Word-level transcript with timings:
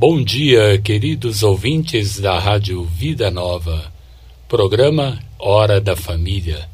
Bom 0.00 0.22
dia, 0.22 0.78
queridos 0.78 1.42
ouvintes 1.42 2.20
da 2.20 2.38
Rádio 2.38 2.84
Vida 2.84 3.32
Nova, 3.32 3.92
programa 4.46 5.18
Hora 5.36 5.80
da 5.80 5.96
Família. 5.96 6.70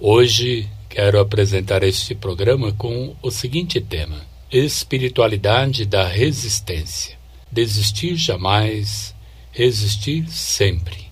Hoje 0.00 0.68
quero 0.88 1.20
apresentar 1.20 1.84
este 1.84 2.16
programa 2.16 2.72
com 2.72 3.14
o 3.22 3.30
seguinte 3.30 3.80
tema: 3.80 4.26
Espiritualidade 4.50 5.86
da 5.86 6.08
Resistência. 6.08 7.16
Desistir 7.48 8.16
jamais, 8.16 9.14
resistir 9.52 10.28
sempre. 10.28 11.06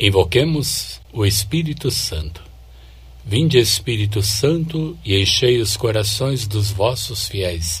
Invoquemos 0.00 1.00
o 1.12 1.24
Espírito 1.24 1.88
Santo. 1.88 2.42
Vinde, 3.24 3.58
Espírito 3.58 4.20
Santo, 4.24 4.98
e 5.04 5.22
enchei 5.22 5.60
os 5.60 5.76
corações 5.76 6.48
dos 6.48 6.72
vossos 6.72 7.28
fiéis 7.28 7.80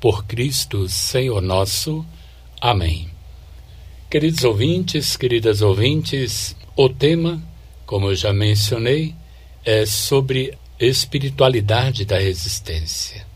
por 0.00 0.24
Cristo, 0.24 0.88
Senhor 0.88 1.40
nosso. 1.40 2.04
Amém. 2.60 3.10
Queridos 4.10 4.44
ouvintes, 4.44 5.16
queridas 5.16 5.60
ouvintes, 5.60 6.56
o 6.76 6.88
tema, 6.88 7.42
como 7.84 8.08
eu 8.08 8.14
já 8.14 8.32
mencionei, 8.32 9.14
é 9.64 9.84
sobre 9.84 10.56
espiritualidade 10.78 12.04
da 12.04 12.18
resistência. 12.18 13.26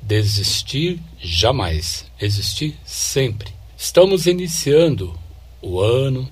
Desistir 0.00 1.00
jamais, 1.18 2.06
existir 2.20 2.76
sempre. 2.84 3.52
Estamos 3.76 4.26
iniciando 4.26 5.18
o 5.60 5.80
ano 5.80 6.28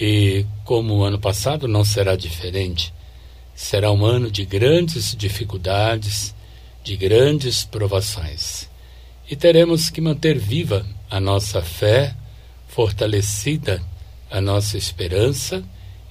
e, 0.00 0.46
como 0.64 0.94
o 0.94 1.04
ano 1.04 1.18
passado 1.18 1.66
não 1.66 1.84
será 1.84 2.14
diferente, 2.14 2.94
será 3.54 3.90
um 3.90 4.04
ano 4.04 4.30
de 4.30 4.44
grandes 4.44 5.14
dificuldades, 5.16 6.34
de 6.84 6.96
grandes 6.96 7.64
provações 7.64 8.68
e 9.30 9.36
teremos 9.36 9.90
que 9.90 10.00
manter 10.00 10.38
viva 10.38 10.86
a 11.10 11.20
nossa 11.20 11.60
fé, 11.60 12.14
fortalecida 12.66 13.82
a 14.30 14.40
nossa 14.40 14.76
esperança 14.76 15.62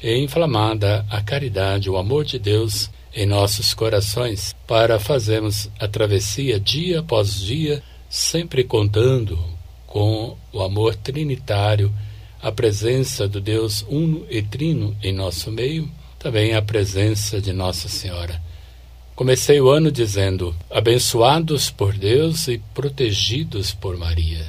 e 0.01 0.17
inflamada 0.17 1.05
a 1.09 1.21
caridade, 1.21 1.89
o 1.89 1.97
amor 1.97 2.25
de 2.25 2.37
Deus 2.37 2.89
em 3.15 3.25
nossos 3.25 3.73
corações, 3.73 4.55
para 4.67 4.99
fazermos 4.99 5.69
a 5.79 5.87
travessia 5.87 6.59
dia 6.59 6.99
após 6.99 7.39
dia, 7.39 7.81
sempre 8.07 8.63
contando 8.63 9.39
com 9.87 10.37
o 10.53 10.61
amor 10.61 10.95
trinitário, 10.95 11.91
a 12.39 12.51
presença 12.51 13.27
do 13.27 13.41
Deus 13.41 13.83
uno 13.89 14.25
e 14.29 14.43
trino 14.43 14.95
em 15.01 15.11
nosso 15.11 15.51
meio, 15.51 15.89
também 16.19 16.53
a 16.53 16.61
presença 16.61 17.41
de 17.41 17.51
Nossa 17.51 17.89
Senhora 17.89 18.46
Comecei 19.17 19.59
o 19.59 19.71
ano 19.71 19.91
dizendo: 19.91 20.55
abençoados 20.69 21.71
por 21.71 21.91
Deus 21.97 22.47
e 22.47 22.59
protegidos 22.75 23.73
por 23.73 23.97
Maria. 23.97 24.45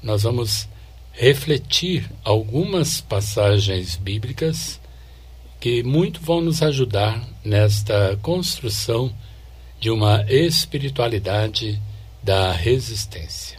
Nós 0.00 0.22
vamos 0.22 0.68
refletir 1.10 2.08
algumas 2.22 3.00
passagens 3.00 3.96
bíblicas 3.96 4.80
que 5.58 5.82
muito 5.82 6.20
vão 6.20 6.40
nos 6.40 6.62
ajudar 6.62 7.20
nesta 7.44 8.16
construção 8.22 9.12
de 9.80 9.90
uma 9.90 10.24
espiritualidade 10.28 11.82
da 12.22 12.52
resistência. 12.52 13.58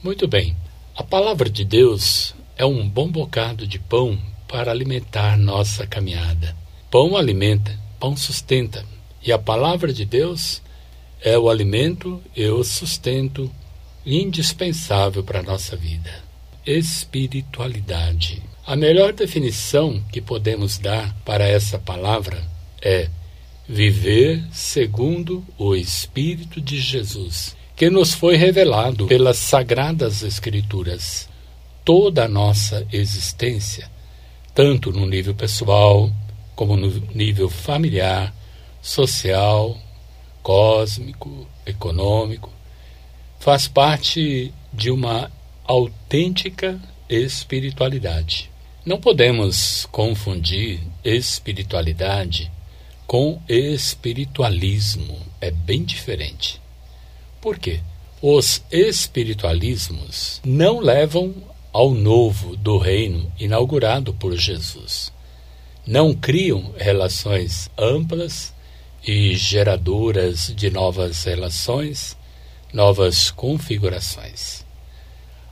Muito 0.00 0.28
bem, 0.28 0.56
a 0.94 1.02
palavra 1.02 1.50
de 1.50 1.64
Deus 1.64 2.36
é 2.56 2.64
um 2.64 2.88
bom 2.88 3.10
bocado 3.10 3.66
de 3.66 3.80
pão 3.80 4.16
para 4.46 4.70
alimentar 4.70 5.36
nossa 5.36 5.88
caminhada. 5.88 6.56
Pão 6.88 7.16
alimenta, 7.16 7.76
pão 7.98 8.16
sustenta, 8.16 8.93
e 9.24 9.32
a 9.32 9.38
palavra 9.38 9.92
de 9.92 10.04
Deus 10.04 10.60
é 11.22 11.38
o 11.38 11.48
alimento 11.48 12.22
e 12.36 12.46
o 12.46 12.62
sustento 12.62 13.50
indispensável 14.04 15.24
para 15.24 15.40
a 15.40 15.42
nossa 15.42 15.74
vida. 15.74 16.22
Espiritualidade. 16.66 18.42
A 18.66 18.76
melhor 18.76 19.12
definição 19.12 20.02
que 20.12 20.20
podemos 20.20 20.78
dar 20.78 21.14
para 21.24 21.46
essa 21.46 21.78
palavra 21.78 22.42
é 22.82 23.08
viver 23.66 24.44
segundo 24.52 25.42
o 25.56 25.74
Espírito 25.74 26.60
de 26.60 26.78
Jesus, 26.78 27.56
que 27.74 27.88
nos 27.88 28.12
foi 28.12 28.36
revelado 28.36 29.06
pelas 29.06 29.38
sagradas 29.38 30.22
Escrituras. 30.22 31.28
Toda 31.82 32.24
a 32.24 32.28
nossa 32.28 32.86
existência, 32.92 33.90
tanto 34.54 34.92
no 34.92 35.06
nível 35.06 35.34
pessoal 35.34 36.10
como 36.54 36.76
no 36.76 36.88
nível 37.14 37.48
familiar, 37.48 38.34
social, 38.84 39.78
cósmico, 40.42 41.48
econômico, 41.64 42.52
faz 43.40 43.66
parte 43.66 44.52
de 44.70 44.90
uma 44.90 45.32
autêntica 45.64 46.78
espiritualidade. 47.08 48.50
Não 48.84 49.00
podemos 49.00 49.88
confundir 49.90 50.80
espiritualidade 51.02 52.52
com 53.06 53.40
espiritualismo. 53.48 55.18
É 55.40 55.50
bem 55.50 55.82
diferente. 55.82 56.60
Por 57.40 57.58
quê? 57.58 57.80
Os 58.20 58.62
espiritualismos 58.70 60.42
não 60.44 60.78
levam 60.78 61.34
ao 61.72 61.90
novo 61.90 62.54
do 62.54 62.76
reino 62.76 63.32
inaugurado 63.38 64.12
por 64.12 64.36
Jesus. 64.36 65.10
Não 65.86 66.12
criam 66.14 66.74
relações 66.76 67.70
amplas 67.78 68.53
e 69.06 69.34
geradoras 69.36 70.52
de 70.54 70.70
novas 70.70 71.24
relações, 71.24 72.16
novas 72.72 73.30
configurações. 73.30 74.64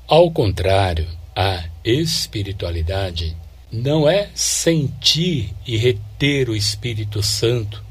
Ao 0.09 0.31
contrário, 0.31 1.07
a 1.35 1.65
espiritualidade 1.85 3.37
não 3.71 4.09
é 4.09 4.29
sentir 4.35 5.55
e 5.67 5.77
reter 5.77 6.49
o 6.49 6.57
Espírito 6.57 7.23
Santo 7.23 7.83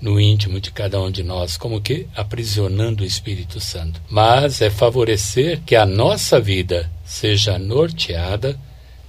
no 0.00 0.20
íntimo 0.20 0.60
de 0.60 0.70
cada 0.70 1.00
um 1.00 1.10
de 1.10 1.22
nós, 1.22 1.56
como 1.56 1.80
que 1.80 2.06
aprisionando 2.14 3.02
o 3.02 3.06
Espírito 3.06 3.60
Santo, 3.60 4.00
mas 4.08 4.60
é 4.60 4.70
favorecer 4.70 5.60
que 5.66 5.74
a 5.74 5.84
nossa 5.84 6.40
vida 6.40 6.90
seja 7.04 7.58
norteada 7.58 8.58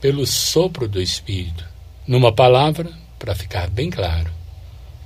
pelo 0.01 0.25
sopro 0.25 0.87
do 0.87 1.01
Espírito. 1.01 1.63
Numa 2.07 2.31
palavra, 2.31 2.91
para 3.19 3.35
ficar 3.35 3.69
bem 3.69 3.89
claro, 3.89 4.31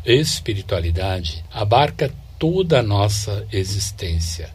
espiritualidade 0.06 1.44
abarca 1.52 2.14
toda 2.38 2.80
a 2.80 2.84
nossa 2.84 3.48
existência. 3.52 4.50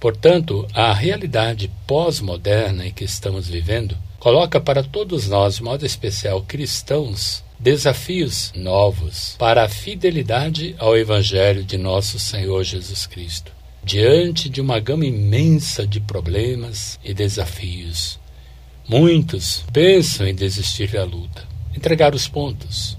Portanto, 0.00 0.66
a 0.72 0.92
realidade 0.92 1.70
pós-moderna 1.86 2.86
em 2.86 2.92
que 2.92 3.04
estamos 3.04 3.48
vivendo 3.48 3.96
coloca 4.18 4.60
para 4.60 4.82
todos 4.82 5.28
nós, 5.28 5.56
de 5.56 5.62
modo 5.62 5.84
especial 5.84 6.42
cristãos, 6.42 7.44
desafios 7.58 8.52
novos 8.54 9.34
para 9.38 9.64
a 9.64 9.68
fidelidade 9.68 10.74
ao 10.78 10.96
Evangelho 10.96 11.64
de 11.64 11.78
nosso 11.78 12.18
Senhor 12.18 12.62
Jesus 12.64 13.06
Cristo. 13.06 13.52
Diante 13.82 14.48
de 14.48 14.60
uma 14.60 14.80
gama 14.80 15.06
imensa 15.06 15.86
de 15.86 16.00
problemas 16.00 16.98
e 17.04 17.14
desafios, 17.14 18.18
muitos 18.88 19.64
pensam 19.72 20.26
em 20.26 20.34
desistir 20.34 20.90
da 20.90 21.04
luta, 21.04 21.44
entregar 21.74 22.14
os 22.14 22.26
pontos, 22.26 22.95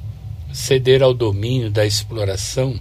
ceder 0.57 1.04
ao 1.04 1.13
domínio 1.13 1.69
da 1.69 1.86
exploração 1.86 2.80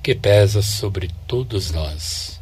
que 0.00 0.14
pesa 0.14 0.62
sobre 0.62 1.10
todos 1.26 1.72
nós. 1.72 2.40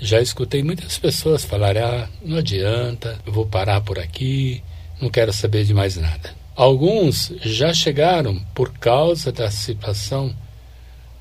Já 0.00 0.18
escutei 0.20 0.62
muitas 0.62 0.98
pessoas 0.98 1.44
falarem: 1.44 1.82
ah, 1.82 2.08
não 2.24 2.38
adianta, 2.38 3.20
eu 3.26 3.32
vou 3.32 3.46
parar 3.46 3.82
por 3.82 3.98
aqui, 3.98 4.62
não 5.00 5.10
quero 5.10 5.30
saber 5.30 5.64
de 5.64 5.74
mais 5.74 5.96
nada. 5.98 6.34
Alguns 6.56 7.34
já 7.42 7.74
chegaram, 7.74 8.40
por 8.54 8.72
causa 8.72 9.30
da 9.30 9.50
situação, 9.50 10.34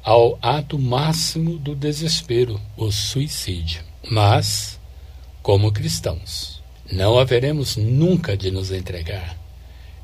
ao 0.02 0.40
ato 0.42 0.80
máximo 0.80 1.58
do 1.58 1.76
desespero, 1.76 2.60
o 2.78 2.90
suicídio. 2.90 3.84
Mas, 4.10 4.80
como 5.44 5.72
cristãos, 5.74 6.64
não 6.90 7.20
haveremos 7.20 7.76
nunca 7.76 8.36
de 8.36 8.50
nos 8.50 8.72
entregar. 8.72 9.38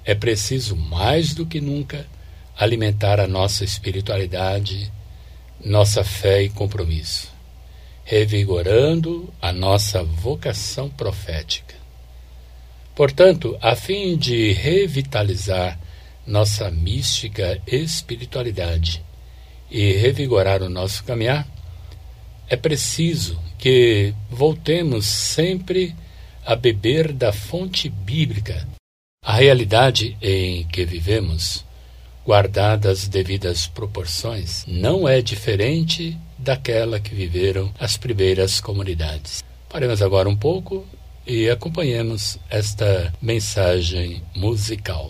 É 0.03 0.13
preciso 0.13 0.75
mais 0.75 1.33
do 1.33 1.45
que 1.45 1.59
nunca 1.59 2.05
alimentar 2.57 3.19
a 3.19 3.27
nossa 3.27 3.63
espiritualidade, 3.63 4.91
nossa 5.63 6.03
fé 6.03 6.43
e 6.43 6.49
compromisso, 6.49 7.31
revigorando 8.03 9.31
a 9.41 9.51
nossa 9.53 10.03
vocação 10.03 10.89
profética. 10.89 11.75
Portanto, 12.95 13.57
a 13.61 13.75
fim 13.75 14.17
de 14.17 14.53
revitalizar 14.53 15.79
nossa 16.25 16.71
mística 16.71 17.61
espiritualidade 17.67 19.03
e 19.69 19.93
revigorar 19.93 20.63
o 20.63 20.69
nosso 20.69 21.03
caminhar, 21.03 21.47
é 22.49 22.55
preciso 22.55 23.39
que 23.57 24.13
voltemos 24.29 25.05
sempre 25.05 25.95
a 26.45 26.55
beber 26.55 27.11
da 27.11 27.31
fonte 27.31 27.89
bíblica. 27.89 28.67
A 29.23 29.33
realidade 29.33 30.17
em 30.21 30.65
que 30.67 30.85
vivemos, 30.85 31.65
guardada 32.27 32.91
as 32.91 33.07
devidas 33.07 33.67
proporções, 33.67 34.65
não 34.67 35.07
é 35.07 35.21
diferente 35.21 36.17
daquela 36.37 36.99
que 36.99 37.15
viveram 37.15 37.71
as 37.79 37.95
primeiras 37.95 38.59
comunidades. 38.59 39.45
Paremos 39.69 40.01
agora 40.01 40.27
um 40.27 40.35
pouco 40.35 40.85
e 41.25 41.49
acompanhemos 41.49 42.37
esta 42.49 43.13
mensagem 43.21 44.21
musical. 44.35 45.09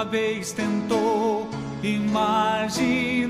Alguma 0.00 0.12
vez 0.12 0.52
tentou 0.52 1.46
imaginar 1.82 3.28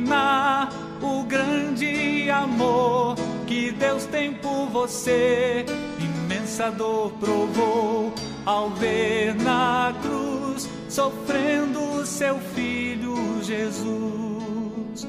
o 1.03 1.25
grande 1.25 2.31
amor 2.31 3.17
que 3.45 3.73
Deus 3.73 4.05
tem 4.05 4.35
por 4.35 4.67
você. 4.67 5.67
Imensa 5.99 6.71
dor 6.71 7.11
provou 7.19 8.15
ao 8.47 8.71
ver 8.71 9.35
na 9.35 9.93
cruz, 10.01 10.71
sofrendo 10.89 12.07
seu 12.07 12.39
filho 12.55 13.17
Jesus. 13.43 15.09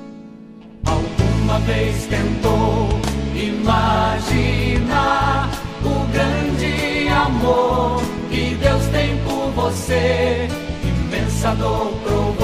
Alguma 0.84 1.60
vez 1.60 2.08
tentou 2.08 2.90
imaginar 3.36 4.68
o 5.86 6.08
grande 6.12 7.08
amor 7.08 7.71
Imensa 11.52 11.56
dor 11.56 11.92
provou 12.04 12.41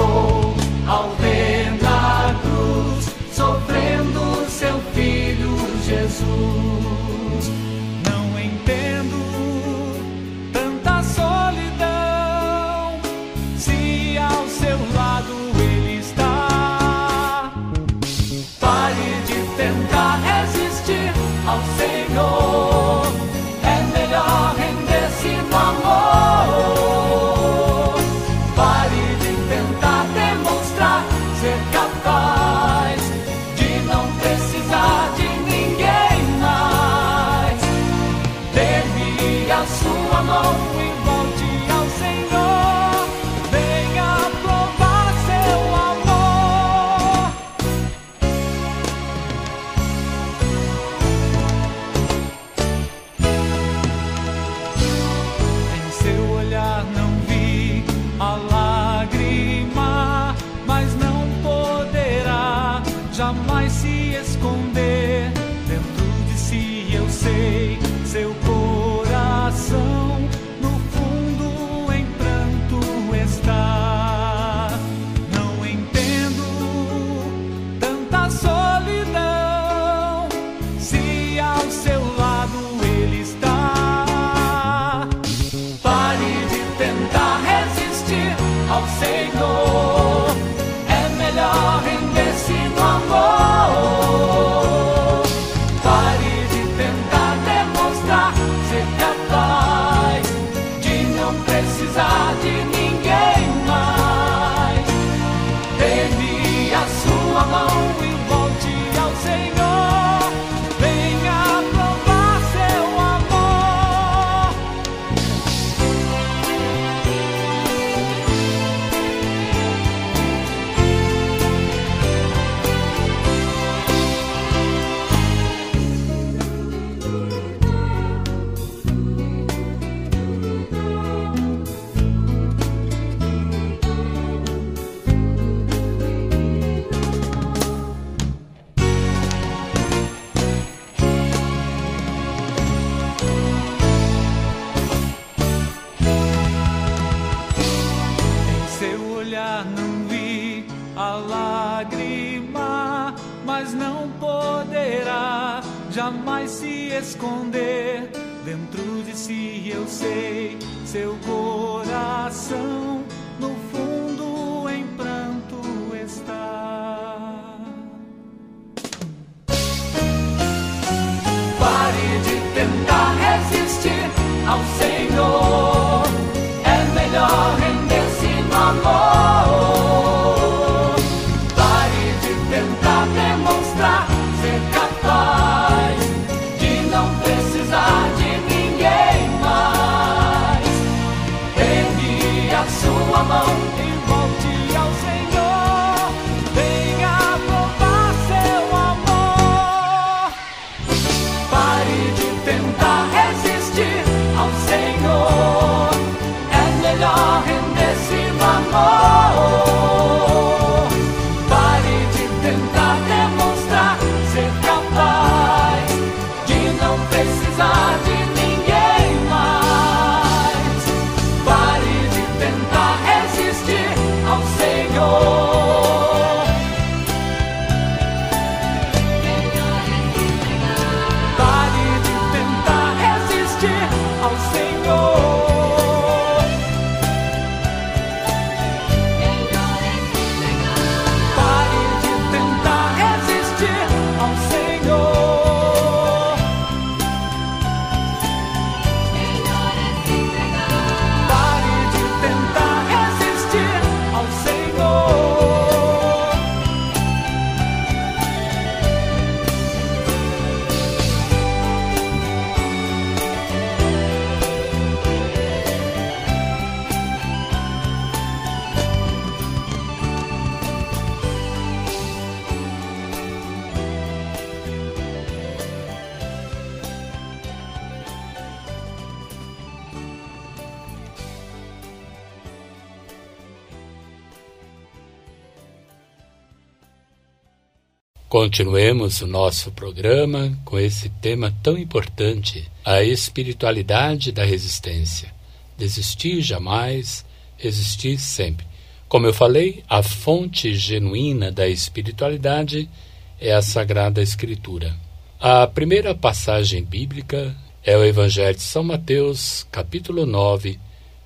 Continuemos 288.47 289.21
o 289.21 289.27
nosso 289.27 289.73
programa 289.73 290.57
com 290.63 290.79
esse 290.79 291.09
tema 291.09 291.53
tão 291.61 291.77
importante, 291.77 292.65
a 292.85 293.03
espiritualidade 293.03 294.31
da 294.31 294.45
resistência. 294.45 295.33
Desistir 295.77 296.39
jamais, 296.39 297.25
resistir 297.57 298.17
sempre. 298.17 298.65
Como 299.09 299.25
eu 299.25 299.33
falei, 299.33 299.83
a 299.89 300.01
fonte 300.01 300.73
genuína 300.75 301.51
da 301.51 301.67
espiritualidade 301.67 302.89
é 303.37 303.51
a 303.51 303.61
Sagrada 303.61 304.21
Escritura. 304.21 304.95
A 305.41 305.67
primeira 305.67 306.15
passagem 306.15 306.81
bíblica 306.81 307.53
é 307.83 307.97
o 307.97 308.05
Evangelho 308.05 308.55
de 308.55 308.63
São 308.63 308.81
Mateus, 308.81 309.67
capítulo 309.69 310.25
9, 310.25 310.79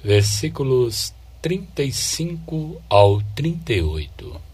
versículos 0.03 1.13
35 1.39 2.81
ao 2.89 3.21
38. 3.35 4.50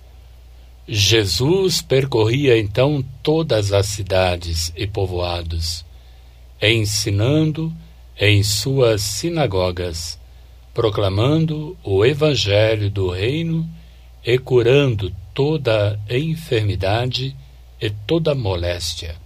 Jesus 0.89 1.82
percorria 1.82 2.58
então 2.58 3.03
todas 3.22 3.74
as 3.74 3.88
cidades 3.88 4.72
e 4.74 4.88
povoados, 4.88 5.84
ensinando 6.62 7.74
em 8.17 8.41
suas 8.41 9.01
sinagogas, 9.01 10.17
proclamando 10.74 11.77
o 11.84 12.06
Evangelho 12.06 12.89
do 12.89 13.10
Reino 13.10 13.70
e 14.25 14.38
curando 14.38 15.13
toda 15.34 16.00
enfermidade 16.10 17.36
e 17.82 17.89
toda 17.89 18.34
moléstia. 18.34 19.17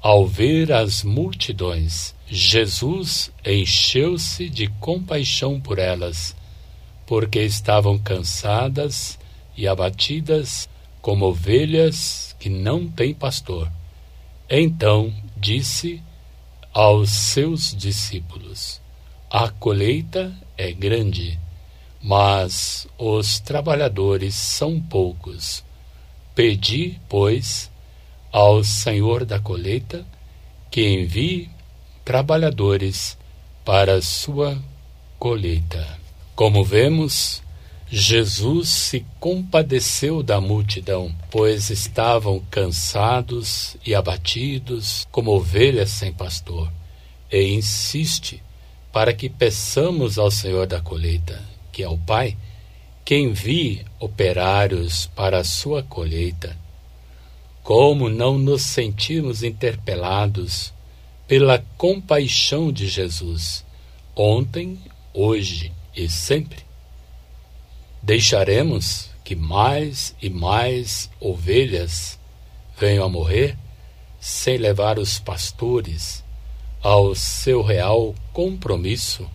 Ao 0.00 0.26
ver 0.26 0.72
as 0.72 1.04
multidões, 1.04 2.14
Jesus 2.26 3.30
encheu-se 3.44 4.48
de 4.48 4.68
compaixão 4.80 5.60
por 5.60 5.78
elas, 5.78 6.34
porque 7.06 7.42
estavam 7.42 7.98
cansadas 7.98 9.18
e 9.54 9.68
abatidas 9.68 10.66
como 11.04 11.26
ovelhas 11.26 12.34
que 12.40 12.48
não 12.48 12.88
têm 12.88 13.12
pastor. 13.12 13.70
Então 14.48 15.12
disse 15.36 16.02
aos 16.72 17.10
seus 17.10 17.76
discípulos: 17.76 18.80
A 19.28 19.50
colheita 19.50 20.34
é 20.56 20.72
grande, 20.72 21.38
mas 22.02 22.88
os 22.96 23.38
trabalhadores 23.38 24.34
são 24.34 24.80
poucos. 24.80 25.62
Pedi, 26.34 26.98
pois, 27.06 27.70
ao 28.32 28.64
Senhor 28.64 29.26
da 29.26 29.38
colheita 29.38 30.06
que 30.70 30.88
envie 30.88 31.50
trabalhadores 32.02 33.18
para 33.62 33.96
a 33.96 34.02
sua 34.02 34.58
colheita. 35.18 35.86
Como 36.34 36.64
vemos, 36.64 37.42
Jesus 37.96 38.70
se 38.70 39.06
compadeceu 39.20 40.20
da 40.20 40.40
multidão, 40.40 41.14
pois 41.30 41.70
estavam 41.70 42.40
cansados 42.50 43.76
e 43.86 43.94
abatidos 43.94 45.06
como 45.12 45.30
ovelhas 45.30 45.90
sem 45.90 46.12
pastor, 46.12 46.72
e 47.30 47.54
insiste 47.54 48.42
para 48.92 49.12
que 49.12 49.28
peçamos 49.28 50.18
ao 50.18 50.28
Senhor 50.28 50.66
da 50.66 50.80
colheita, 50.80 51.40
que 51.70 51.84
é 51.84 51.88
o 51.88 51.96
Pai, 51.96 52.36
que 53.04 53.16
envie 53.16 53.86
operários 54.00 55.06
para 55.14 55.38
a 55.38 55.44
sua 55.44 55.80
colheita. 55.84 56.56
Como 57.62 58.10
não 58.10 58.36
nos 58.36 58.62
sentimos 58.62 59.44
interpelados 59.44 60.74
pela 61.28 61.64
compaixão 61.78 62.72
de 62.72 62.88
Jesus, 62.88 63.64
ontem, 64.16 64.80
hoje 65.12 65.70
e 65.94 66.08
sempre? 66.08 66.73
Deixaremos 68.04 69.08
que 69.24 69.34
mais 69.34 70.14
e 70.20 70.28
mais 70.28 71.10
ovelhas 71.18 72.20
venham 72.78 73.02
a 73.02 73.08
morrer 73.08 73.56
sem 74.20 74.58
levar 74.58 74.98
os 74.98 75.18
pastores 75.18 76.22
ao 76.82 77.14
seu 77.14 77.62
real 77.62 78.14
compromisso 78.30 79.26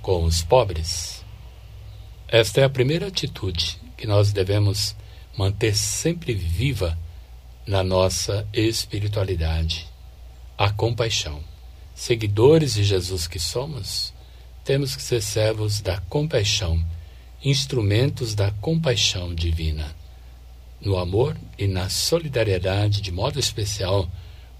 com 0.00 0.22
os 0.22 0.40
pobres? 0.40 1.24
Esta 2.28 2.60
é 2.60 2.64
a 2.64 2.70
primeira 2.70 3.08
atitude 3.08 3.80
que 3.96 4.06
nós 4.06 4.30
devemos 4.32 4.94
manter 5.36 5.74
sempre 5.74 6.32
viva 6.32 6.96
na 7.66 7.82
nossa 7.82 8.46
espiritualidade: 8.52 9.88
a 10.56 10.70
compaixão. 10.70 11.42
Seguidores 11.92 12.74
de 12.74 12.84
Jesus 12.84 13.26
que 13.26 13.40
somos, 13.40 14.14
temos 14.62 14.94
que 14.94 15.02
ser 15.02 15.20
servos 15.20 15.80
da 15.80 16.00
compaixão 16.02 16.80
instrumentos 17.44 18.34
da 18.34 18.50
compaixão 18.50 19.34
divina, 19.34 19.94
no 20.80 20.96
amor 20.96 21.36
e 21.58 21.66
na 21.66 21.88
solidariedade 21.88 23.00
de 23.00 23.10
modo 23.10 23.38
especial 23.38 24.08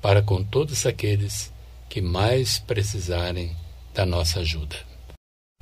para 0.00 0.22
com 0.22 0.42
todos 0.42 0.84
aqueles 0.84 1.52
que 1.88 2.00
mais 2.00 2.58
precisarem 2.58 3.54
da 3.94 4.04
nossa 4.04 4.40
ajuda. 4.40 4.76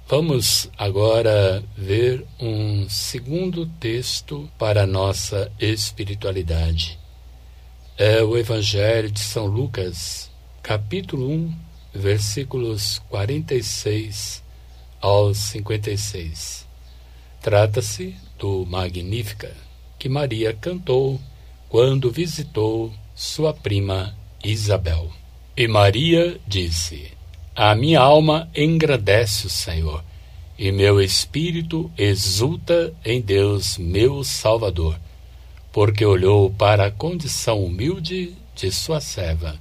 Vamos 0.08 0.68
agora 0.76 1.62
ver 1.76 2.26
um 2.40 2.88
segundo 2.88 3.66
texto 3.66 4.50
para 4.58 4.82
a 4.82 4.86
nossa 4.86 5.52
espiritualidade. 5.60 6.98
É 7.96 8.22
o 8.22 8.36
Evangelho 8.36 9.10
de 9.10 9.20
São 9.20 9.46
Lucas, 9.46 10.30
capítulo 10.62 11.30
1, 11.30 11.54
versículos 11.94 12.98
46 13.08 14.42
ao 15.00 15.32
56. 15.32 16.69
Trata-se 17.40 18.14
do 18.38 18.66
Magnífica 18.66 19.50
que 19.99 20.11
Maria 20.11 20.52
cantou 20.52 21.18
quando 21.70 22.11
visitou 22.11 22.92
sua 23.14 23.54
prima 23.54 24.14
Isabel. 24.44 25.11
E 25.56 25.66
Maria 25.66 26.38
disse: 26.47 27.12
A 27.56 27.75
minha 27.75 27.99
alma 27.99 28.50
engrandece 28.54 29.47
o 29.47 29.50
Senhor, 29.50 30.04
e 30.59 30.70
meu 30.70 31.00
espírito 31.00 31.90
exulta 31.97 32.92
em 33.02 33.23
Deus, 33.23 33.78
meu 33.78 34.23
Salvador, 34.23 35.00
porque 35.73 36.04
olhou 36.04 36.50
para 36.50 36.87
a 36.87 36.90
condição 36.90 37.64
humilde 37.64 38.35
de 38.54 38.70
sua 38.70 39.00
serva. 39.00 39.59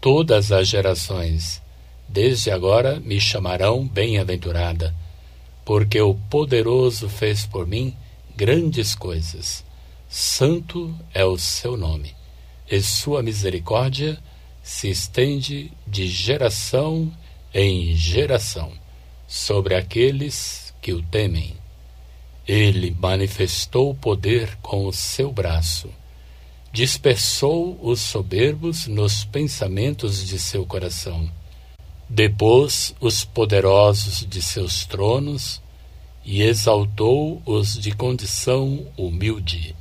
Todas 0.00 0.50
as 0.50 0.68
gerações, 0.68 1.60
desde 2.08 2.50
agora, 2.50 2.98
me 2.98 3.20
chamarão 3.20 3.86
bem-aventurada 3.86 4.94
porque 5.64 6.00
o 6.00 6.14
poderoso 6.14 7.08
fez 7.08 7.46
por 7.46 7.66
mim 7.66 7.96
grandes 8.36 8.94
coisas. 8.94 9.64
Santo 10.08 10.94
é 11.12 11.24
o 11.24 11.38
seu 11.38 11.76
nome, 11.76 12.14
e 12.70 12.80
sua 12.82 13.22
misericórdia 13.22 14.18
se 14.62 14.88
estende 14.88 15.72
de 15.86 16.06
geração 16.06 17.12
em 17.52 17.94
geração 17.94 18.72
sobre 19.26 19.74
aqueles 19.74 20.74
que 20.80 20.92
o 20.92 21.02
temem. 21.02 21.54
Ele 22.46 22.94
manifestou 23.00 23.90
o 23.90 23.94
poder 23.94 24.56
com 24.60 24.86
o 24.86 24.92
seu 24.92 25.32
braço, 25.32 25.88
dispersou 26.72 27.78
os 27.82 28.00
soberbos 28.00 28.86
nos 28.86 29.24
pensamentos 29.24 30.26
de 30.26 30.38
seu 30.38 30.66
coração 30.66 31.30
Depôs 32.08 32.94
os 33.00 33.24
poderosos 33.24 34.26
de 34.28 34.42
seus 34.42 34.84
tronos 34.84 35.60
e 36.24 36.42
exaltou 36.42 37.42
os 37.46 37.78
de 37.78 37.92
condição 37.92 38.86
humilde. 38.96 39.74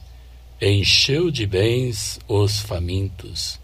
Encheu 0.62 1.30
de 1.30 1.46
bens 1.46 2.20
os 2.28 2.60
famintos 2.60 3.60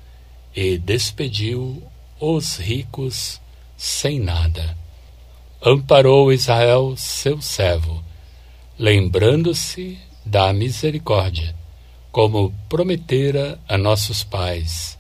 e 0.56 0.78
despediu 0.78 1.82
os 2.20 2.58
ricos 2.58 3.40
sem 3.78 4.20
nada. 4.20 4.78
Amparou 5.62 6.32
Israel, 6.32 6.96
seu 6.98 7.42
servo, 7.42 8.04
lembrando-se 8.78 9.98
da 10.26 10.52
misericórdia, 10.52 11.56
como 12.12 12.54
prometera 12.68 13.60
a 13.68 13.78
nossos 13.78 14.24
pais, 14.24 14.98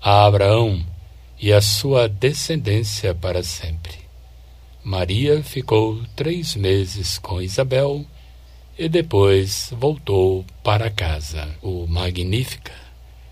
a 0.00 0.26
Abraão, 0.26 0.84
e 1.46 1.52
a 1.52 1.60
sua 1.60 2.08
descendência 2.08 3.14
para 3.14 3.40
sempre. 3.40 3.94
Maria 4.82 5.44
ficou 5.44 6.02
três 6.16 6.56
meses 6.56 7.18
com 7.18 7.40
Isabel 7.40 8.04
e 8.76 8.88
depois 8.88 9.72
voltou 9.78 10.44
para 10.64 10.90
casa. 10.90 11.48
O 11.62 11.86
Magnífica 11.86 12.72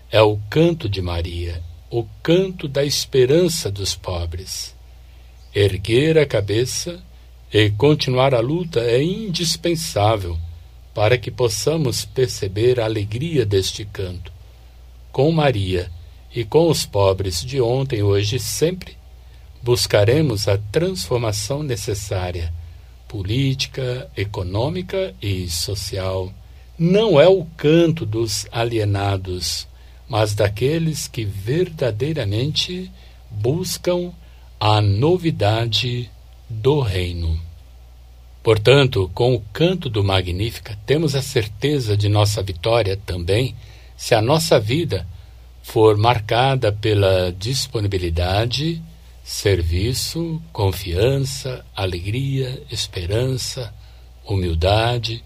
é 0.09 0.21
o 0.21 0.39
canto 0.49 0.87
de 0.87 1.01
Maria, 1.01 1.61
o 1.91 2.05
canto 2.23 2.69
da 2.69 2.85
esperança 2.85 3.69
dos 3.69 3.95
pobres. 3.95 4.73
Erguer 5.53 6.17
a 6.17 6.25
cabeça 6.25 7.03
e 7.53 7.69
continuar 7.71 8.33
a 8.33 8.39
luta 8.39 8.79
é 8.79 9.03
indispensável 9.03 10.37
para 10.93 11.17
que 11.17 11.29
possamos 11.29 12.05
perceber 12.05 12.79
a 12.79 12.85
alegria 12.85 13.45
deste 13.45 13.83
canto. 13.83 14.31
Com 15.11 15.33
Maria, 15.33 15.91
e 16.35 16.43
com 16.43 16.69
os 16.69 16.85
pobres 16.85 17.41
de 17.41 17.61
ontem, 17.61 18.03
hoje 18.03 18.35
e 18.35 18.39
sempre, 18.39 18.97
buscaremos 19.63 20.49
a 20.49 20.57
transformação 20.57 21.63
necessária, 21.63 22.53
política, 23.07 24.11
econômica 24.17 25.15
e 25.21 25.49
social. 25.49 26.31
Não 26.77 27.19
é 27.19 27.27
o 27.29 27.45
canto 27.55 28.05
dos 28.05 28.45
alienados, 28.51 29.65
mas 30.09 30.35
daqueles 30.35 31.07
que 31.07 31.23
verdadeiramente 31.23 32.91
buscam 33.31 34.11
a 34.59 34.81
novidade 34.81 36.11
do 36.49 36.81
reino. 36.81 37.39
Portanto, 38.43 39.09
com 39.13 39.33
o 39.33 39.39
canto 39.53 39.89
do 39.89 40.03
Magnífica, 40.03 40.77
temos 40.85 41.15
a 41.15 41.21
certeza 41.21 41.95
de 41.95 42.09
nossa 42.09 42.43
vitória 42.43 42.99
também 43.05 43.55
se 43.97 44.13
a 44.13 44.21
nossa 44.21 44.59
vida 44.59 45.07
for 45.65 45.97
marcada 45.97 46.71
pela 46.71 47.31
disponibilidade, 47.31 48.81
serviço, 49.23 50.39
confiança, 50.53 51.65
alegria, 51.75 52.61
esperança, 52.71 53.73
humildade, 54.23 55.23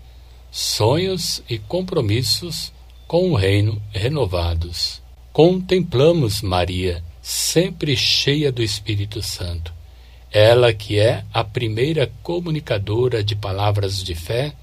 sonhos 0.50 1.44
e 1.48 1.60
compromissos 1.60 2.72
com 3.06 3.32
o 3.32 3.36
reino 3.36 3.82
renovados. 3.92 5.02
Contemplamos 5.34 6.42
Maria, 6.42 7.04
sempre 7.22 7.96
cheia 7.98 8.50
do 8.50 8.64
Espírito 8.64 9.22
Santo. 9.22 9.74
Ela 10.32 10.74
que 10.74 10.98
é 10.98 11.26
a 11.34 11.44
primeira 11.44 12.10
comunicadora 12.24 13.22
de 13.22 13.36
palavras 13.36 14.02
de 14.02 14.16
fé 14.16 14.54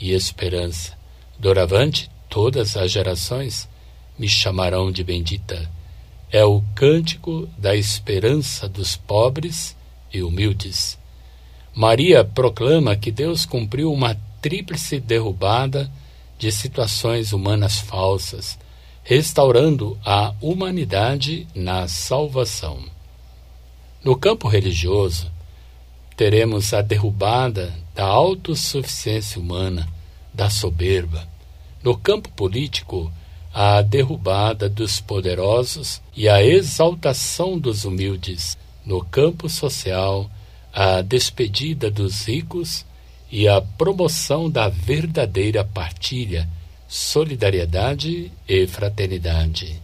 e 0.00 0.12
esperança. 0.12 0.96
Doravante, 1.36 2.08
todas 2.30 2.76
as 2.76 2.92
gerações 2.92 3.68
me 4.18 4.28
chamarão 4.28 4.90
de 4.90 5.04
bendita. 5.04 5.70
É 6.30 6.44
o 6.44 6.62
cântico 6.74 7.48
da 7.56 7.74
esperança 7.76 8.68
dos 8.68 8.96
pobres 8.96 9.76
e 10.12 10.22
humildes. 10.22 10.98
Maria 11.74 12.24
proclama 12.24 12.96
que 12.96 13.10
Deus 13.10 13.44
cumpriu 13.44 13.92
uma 13.92 14.16
tríplice 14.40 14.98
derrubada 14.98 15.90
de 16.38 16.50
situações 16.50 17.32
humanas 17.32 17.78
falsas, 17.80 18.58
restaurando 19.02 19.98
a 20.04 20.34
humanidade 20.40 21.46
na 21.54 21.86
salvação. 21.86 22.78
No 24.02 24.16
campo 24.16 24.48
religioso, 24.48 25.30
teremos 26.16 26.72
a 26.72 26.80
derrubada 26.80 27.74
da 27.94 28.04
autossuficiência 28.04 29.40
humana, 29.40 29.88
da 30.32 30.48
soberba. 30.48 31.28
No 31.82 31.96
campo 31.96 32.28
político, 32.30 33.12
a 33.58 33.80
derrubada 33.80 34.68
dos 34.68 35.00
poderosos 35.00 36.02
e 36.14 36.28
a 36.28 36.44
exaltação 36.44 37.58
dos 37.58 37.86
humildes. 37.86 38.58
No 38.84 39.02
campo 39.02 39.48
social, 39.48 40.30
a 40.74 41.00
despedida 41.00 41.90
dos 41.90 42.28
ricos 42.28 42.84
e 43.32 43.48
a 43.48 43.62
promoção 43.62 44.50
da 44.50 44.68
verdadeira 44.68 45.64
partilha, 45.64 46.46
solidariedade 46.86 48.30
e 48.46 48.66
fraternidade. 48.66 49.80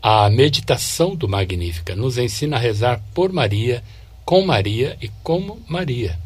A 0.00 0.30
meditação 0.30 1.14
do 1.14 1.28
Magnífica 1.28 1.94
nos 1.94 2.16
ensina 2.16 2.56
a 2.56 2.58
rezar 2.58 3.02
por 3.12 3.30
Maria, 3.30 3.84
com 4.24 4.46
Maria 4.46 4.96
e 4.98 5.10
como 5.22 5.60
Maria. 5.68 6.18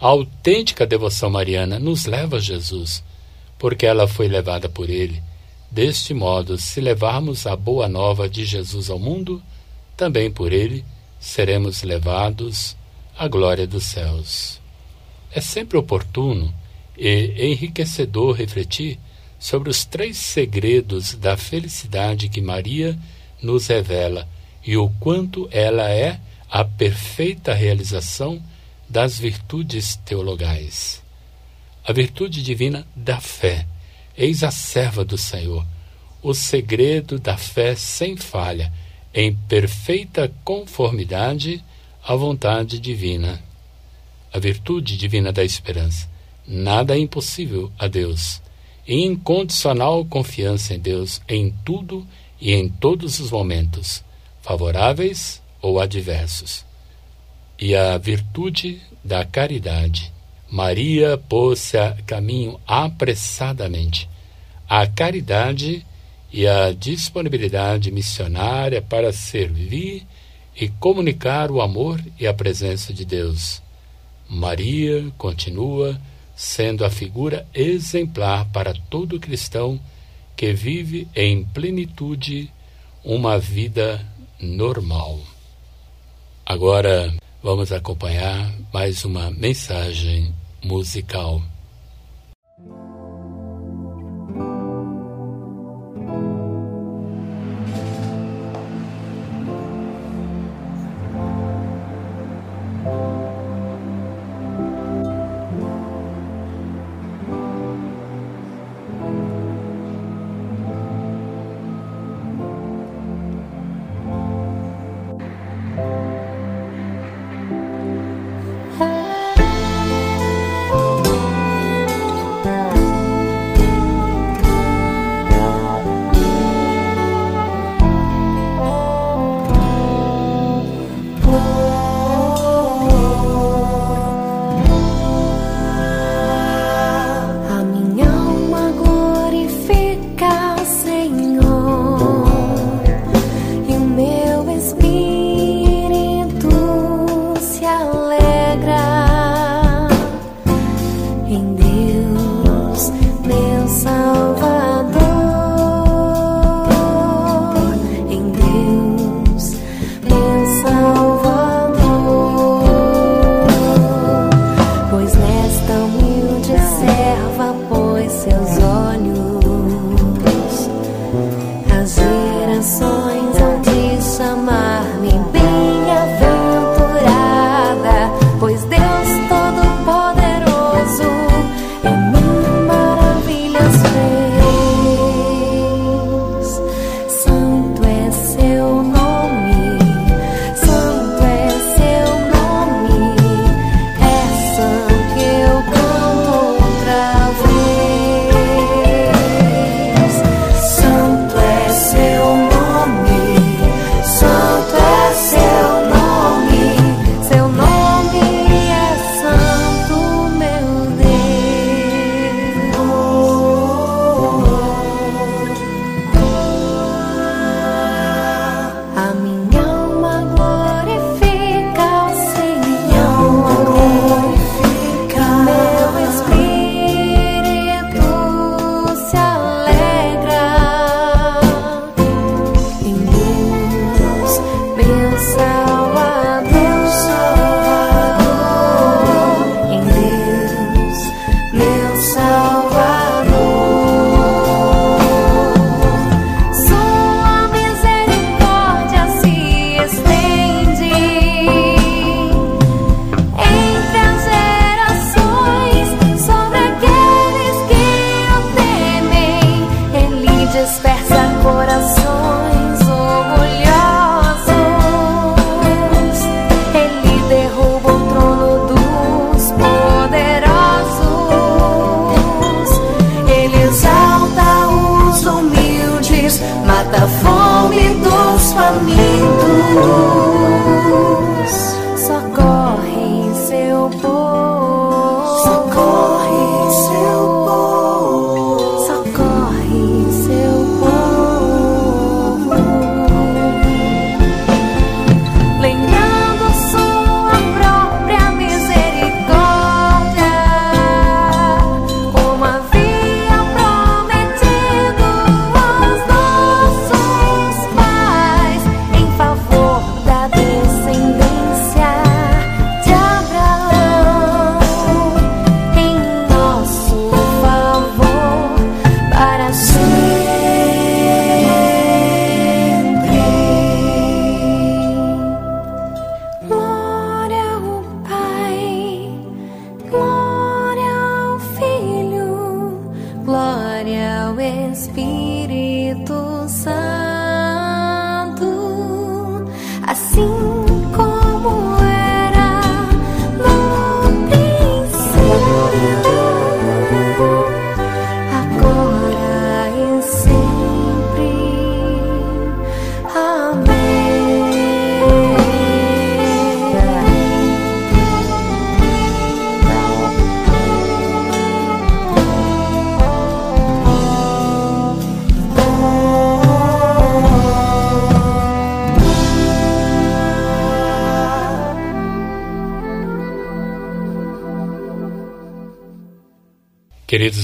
A 0.00 0.06
autêntica 0.06 0.86
devoção 0.86 1.28
mariana 1.28 1.80
nos 1.80 2.06
leva 2.06 2.36
a 2.36 2.40
Jesus, 2.40 3.02
porque 3.58 3.84
ela 3.84 4.06
foi 4.06 4.28
levada 4.28 4.68
por 4.68 4.88
ele. 4.88 5.20
Deste 5.74 6.14
modo, 6.14 6.56
se 6.56 6.80
levarmos 6.80 7.48
a 7.48 7.56
boa 7.56 7.88
nova 7.88 8.28
de 8.28 8.44
Jesus 8.44 8.88
ao 8.88 8.96
mundo, 8.96 9.42
também 9.96 10.30
por 10.30 10.52
ele 10.52 10.84
seremos 11.18 11.82
levados 11.82 12.76
à 13.18 13.26
glória 13.26 13.66
dos 13.66 13.82
céus. 13.82 14.60
É 15.32 15.40
sempre 15.40 15.76
oportuno 15.76 16.54
e 16.96 17.50
enriquecedor 17.50 18.36
refletir 18.36 19.00
sobre 19.36 19.68
os 19.68 19.84
três 19.84 20.16
segredos 20.16 21.14
da 21.14 21.36
felicidade 21.36 22.28
que 22.28 22.40
Maria 22.40 22.96
nos 23.42 23.66
revela 23.66 24.28
e 24.64 24.76
o 24.76 24.88
quanto 25.00 25.48
ela 25.50 25.90
é 25.90 26.20
a 26.48 26.64
perfeita 26.64 27.52
realização 27.52 28.40
das 28.88 29.18
virtudes 29.18 29.96
teologais. 29.96 31.02
A 31.84 31.92
virtude 31.92 32.44
divina 32.44 32.86
da 32.94 33.20
fé. 33.20 33.66
Eis 34.16 34.42
a 34.42 34.50
serva 34.50 35.04
do 35.04 35.18
Senhor. 35.18 35.66
O 36.22 36.34
segredo 36.34 37.18
da 37.18 37.36
fé 37.36 37.74
sem 37.74 38.16
falha, 38.16 38.72
em 39.12 39.34
perfeita 39.34 40.32
conformidade 40.44 41.62
à 42.02 42.14
vontade 42.14 42.78
divina 42.78 43.42
a 44.34 44.38
virtude 44.40 44.96
divina 44.96 45.32
da 45.32 45.44
esperança. 45.44 46.08
Nada 46.44 46.96
é 46.96 46.98
impossível 46.98 47.70
a 47.78 47.86
Deus. 47.86 48.42
Incondicional 48.86 50.04
confiança 50.04 50.74
em 50.74 50.78
Deus 50.80 51.22
em 51.28 51.54
tudo 51.64 52.04
e 52.40 52.52
em 52.52 52.68
todos 52.68 53.20
os 53.20 53.30
momentos, 53.30 54.02
favoráveis 54.42 55.40
ou 55.62 55.78
adversos. 55.78 56.64
E 57.60 57.76
a 57.76 57.96
virtude 57.96 58.82
da 59.04 59.24
caridade. 59.24 60.12
Maria 60.50 61.16
pôs-se 61.16 61.76
a 61.76 61.92
caminho 62.06 62.60
apressadamente. 62.66 64.08
A 64.68 64.86
caridade 64.86 65.84
e 66.32 66.46
a 66.46 66.72
disponibilidade 66.72 67.90
missionária 67.90 68.82
para 68.82 69.12
servir 69.12 70.06
e 70.56 70.68
comunicar 70.68 71.50
o 71.50 71.60
amor 71.60 72.00
e 72.18 72.26
a 72.26 72.34
presença 72.34 72.92
de 72.92 73.04
Deus 73.04 73.62
Maria 74.28 75.12
continua 75.18 76.00
sendo 76.34 76.84
a 76.84 76.90
figura 76.90 77.46
exemplar 77.54 78.46
para 78.46 78.74
todo 78.90 79.20
cristão 79.20 79.78
que 80.36 80.52
vive 80.52 81.06
em 81.14 81.44
plenitude 81.44 82.50
uma 83.04 83.38
vida 83.38 84.04
normal. 84.40 85.20
Agora 86.44 87.14
vamos 87.44 87.70
acompanhar 87.70 88.50
mais 88.72 89.04
uma 89.04 89.30
mensagem 89.30 90.34
musical. 90.64 91.42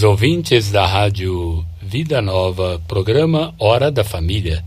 Queridos 0.01 0.19
ouvintes 0.19 0.71
da 0.71 0.87
Rádio 0.87 1.63
Vida 1.83 2.23
Nova, 2.23 2.81
programa 2.89 3.55
Hora 3.59 3.91
da 3.91 4.03
Família. 4.03 4.65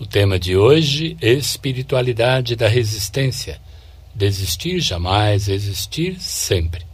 O 0.00 0.06
tema 0.06 0.38
de 0.38 0.56
hoje: 0.56 1.14
Espiritualidade 1.20 2.56
da 2.56 2.68
Resistência. 2.68 3.60
Desistir 4.14 4.80
jamais, 4.80 5.46
existir 5.46 6.18
sempre. 6.18 6.86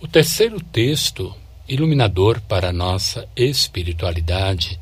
O 0.00 0.08
terceiro 0.08 0.60
texto 0.60 1.32
iluminador 1.68 2.40
para 2.40 2.70
a 2.70 2.72
nossa 2.72 3.28
espiritualidade 3.36 4.80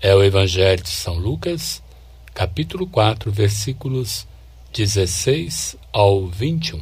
é 0.00 0.14
o 0.14 0.24
Evangelho 0.24 0.82
de 0.82 0.88
São 0.88 1.18
Lucas, 1.18 1.82
capítulo 2.32 2.86
4, 2.86 3.30
versículos 3.30 4.26
16 4.72 5.76
ao 5.92 6.26
21. 6.28 6.80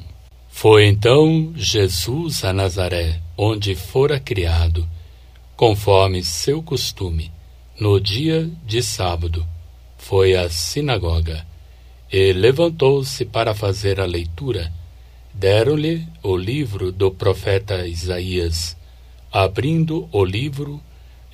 Foi 0.48 0.87
então 0.87 1.52
Jesus 1.56 2.44
a 2.44 2.52
Nazaré, 2.52 3.18
onde 3.44 3.74
fora 3.74 4.20
criado, 4.20 4.88
conforme 5.57 6.22
seu 6.22 6.62
costume, 6.62 7.33
no 7.76 8.00
dia 8.00 8.48
de 8.64 8.81
sábado, 8.81 9.44
foi 9.98 10.37
à 10.37 10.48
sinagoga 10.48 11.44
e 12.12 12.33
levantou-se 12.33 13.24
para 13.24 13.52
fazer 13.52 14.00
a 14.00 14.05
leitura. 14.05 14.72
Deram-lhe 15.35 16.07
o 16.22 16.37
livro 16.37 16.92
do 16.92 17.11
profeta 17.11 17.85
Isaías. 17.85 18.76
Abrindo 19.33 20.09
o 20.12 20.24
livro, 20.24 20.81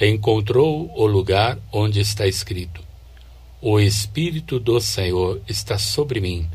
encontrou 0.01 0.91
o 0.97 1.05
lugar 1.05 1.59
onde 1.71 2.01
está 2.01 2.27
escrito: 2.27 2.83
O 3.61 3.79
Espírito 3.79 4.59
do 4.59 4.81
Senhor 4.81 5.43
está 5.47 5.77
sobre 5.77 6.21
mim 6.21 6.49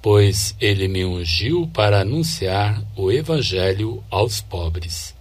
pois 0.00 0.54
ele 0.60 0.88
me 0.88 1.04
ungiu 1.04 1.68
para 1.72 2.00
anunciar 2.00 2.82
o 2.96 3.10
Evangelho 3.10 4.02
aos 4.10 4.40
pobres. 4.40 5.14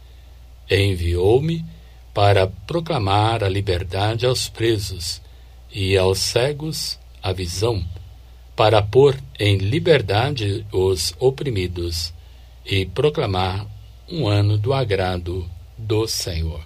Enviou-me 0.70 1.66
para 2.14 2.48
proclamar 2.48 3.44
a 3.44 3.50
liberdade 3.50 4.26
aos 4.26 4.50
presos 4.50 5.22
e 5.72 5.98
aos 5.98 6.20
cegos 6.20 6.98
a 7.22 7.32
visão, 7.32 7.84
para 8.56 8.82
pôr 8.82 9.16
em 9.40 9.58
liberdade 9.58 10.66
os 10.72 11.14
oprimidos 11.20 12.14
e 12.66 12.86
proclamar 12.86 13.68
um 14.10 14.28
ano 14.28 14.58
do 14.58 14.74
agrado 14.74 15.48
do 15.78 16.08
Senhor. 16.08 16.62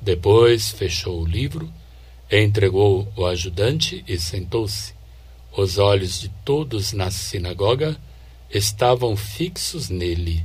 Depois 0.00 0.70
fechou 0.70 1.22
o 1.22 1.26
livro, 1.26 1.72
entregou 2.30 3.06
o 3.16 3.24
ajudante 3.24 4.04
e 4.08 4.18
sentou-se. 4.18 4.95
Os 5.56 5.78
olhos 5.78 6.20
de 6.20 6.28
todos 6.44 6.92
na 6.92 7.10
sinagoga 7.10 7.96
estavam 8.50 9.16
fixos 9.16 9.88
nele. 9.88 10.44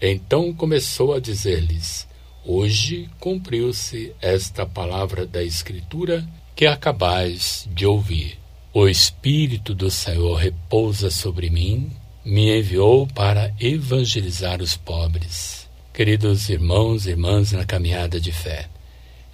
Então 0.00 0.54
começou 0.54 1.12
a 1.12 1.18
dizer-lhes: 1.18 2.06
Hoje 2.46 3.10
cumpriu-se 3.18 4.12
esta 4.22 4.64
palavra 4.64 5.26
da 5.26 5.42
Escritura 5.42 6.24
que 6.54 6.66
acabais 6.66 7.68
de 7.74 7.84
ouvir. 7.84 8.38
O 8.72 8.86
Espírito 8.86 9.74
do 9.74 9.90
Senhor 9.90 10.36
repousa 10.36 11.10
sobre 11.10 11.50
mim, 11.50 11.90
me 12.24 12.56
enviou 12.56 13.08
para 13.08 13.52
evangelizar 13.58 14.62
os 14.62 14.76
pobres. 14.76 15.68
Queridos 15.92 16.48
irmãos 16.48 17.06
e 17.06 17.10
irmãs 17.10 17.50
na 17.50 17.64
caminhada 17.64 18.20
de 18.20 18.30
fé, 18.30 18.68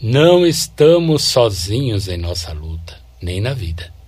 não 0.01 0.47
estamos 0.47 1.25
sozinhos 1.25 2.09
em 2.09 2.17
nossa 2.17 2.55
luta, 2.55 2.99
nem 3.21 3.39
na 3.39 3.53
vida 3.53 4.00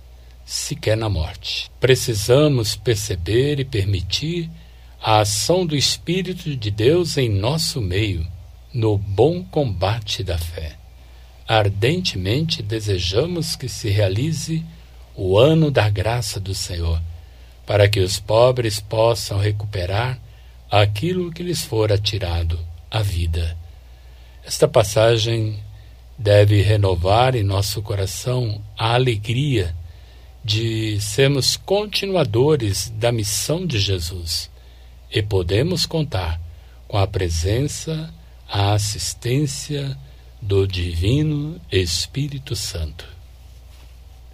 sequer 0.45 0.97
na 0.97 1.09
morte. 1.09 1.71
Precisamos 1.79 2.75
perceber 2.75 3.59
e 3.59 3.65
permitir 3.65 4.49
a 5.01 5.19
ação 5.19 5.65
do 5.65 5.75
Espírito 5.75 6.55
de 6.55 6.71
Deus 6.71 7.17
em 7.17 7.29
nosso 7.29 7.81
meio, 7.81 8.25
no 8.73 8.97
bom 8.97 9.43
combate 9.43 10.23
da 10.23 10.37
fé. 10.37 10.77
Ardentemente 11.47 12.63
desejamos 12.63 13.55
que 13.55 13.67
se 13.67 13.89
realize 13.89 14.63
o 15.15 15.37
ano 15.37 15.69
da 15.69 15.89
graça 15.89 16.39
do 16.39 16.55
Senhor, 16.55 17.01
para 17.65 17.87
que 17.87 17.99
os 17.99 18.19
pobres 18.19 18.79
possam 18.79 19.37
recuperar 19.37 20.19
aquilo 20.71 21.31
que 21.31 21.43
lhes 21.43 21.63
fora 21.63 21.97
tirado, 21.97 22.59
a 22.89 23.01
vida. 23.01 23.57
Esta 24.45 24.67
passagem 24.67 25.59
deve 26.17 26.61
renovar 26.61 27.35
em 27.35 27.43
nosso 27.43 27.81
coração 27.81 28.61
a 28.77 28.93
alegria 28.93 29.75
de 30.43 30.99
sermos 30.99 31.55
continuadores 31.55 32.89
da 32.89 33.11
missão 33.13 33.65
de 33.65 33.79
Jesus 33.79 34.51
e 35.09 35.21
podemos 35.21 35.85
contar 35.85 36.41
com 36.85 36.97
a 36.97 37.07
presença, 37.07 38.13
a 38.49 38.73
assistência 38.73 39.97
do 40.41 40.67
Divino 40.67 41.61
Espírito 41.71 42.55
Santo. 42.55 43.07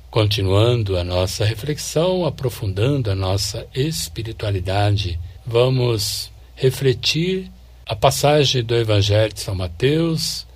Continuando 0.09 0.97
a 0.97 1.03
nossa 1.03 1.45
reflexão, 1.45 2.25
aprofundando 2.25 3.11
a 3.11 3.15
nossa 3.15 3.67
espiritualidade, 3.75 5.19
vamos 5.45 6.31
refletir 6.55 7.51
a 7.85 7.95
passagem 7.95 8.63
do 8.63 8.75
Evangelho 8.75 9.31
de 9.31 9.41
São 9.41 9.53
Mateus, 9.53 10.47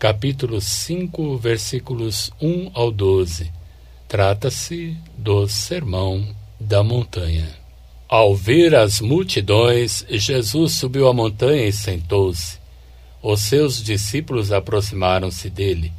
capítulo 0.00 0.60
5, 0.60 1.38
versículos 1.38 2.32
1 2.40 2.72
ao 2.74 2.90
12 2.90 3.52
Trata-se 4.08 4.96
do 5.18 5.48
Sermão 5.48 6.24
da 6.60 6.84
Montanha. 6.84 7.48
Ao 8.08 8.36
ver 8.36 8.72
as 8.72 9.00
multidões, 9.00 10.06
Jesus 10.08 10.74
subiu 10.74 11.08
a 11.08 11.12
montanha 11.12 11.66
e 11.66 11.72
sentou-se. 11.72 12.58
Os 13.20 13.40
seus 13.40 13.82
discípulos 13.82 14.52
aproximaram-se 14.52 15.50
dele. 15.50 15.92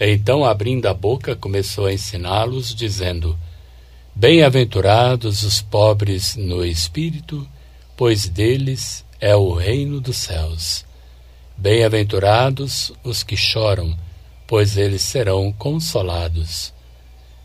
Então, 0.00 0.44
abrindo 0.44 0.86
a 0.86 0.94
boca, 0.94 1.36
começou 1.36 1.86
a 1.86 1.92
ensiná-los, 1.92 2.74
dizendo: 2.74 3.38
Bem-aventurados 4.12 5.44
os 5.44 5.62
pobres 5.62 6.34
no 6.34 6.64
espírito, 6.64 7.48
pois 7.96 8.28
deles 8.28 9.04
é 9.20 9.36
o 9.36 9.54
reino 9.54 10.00
dos 10.00 10.16
céus. 10.16 10.84
Bem-aventurados 11.56 12.92
os 13.04 13.22
que 13.22 13.36
choram, 13.36 13.96
pois 14.44 14.76
eles 14.76 15.02
serão 15.02 15.52
consolados. 15.52 16.73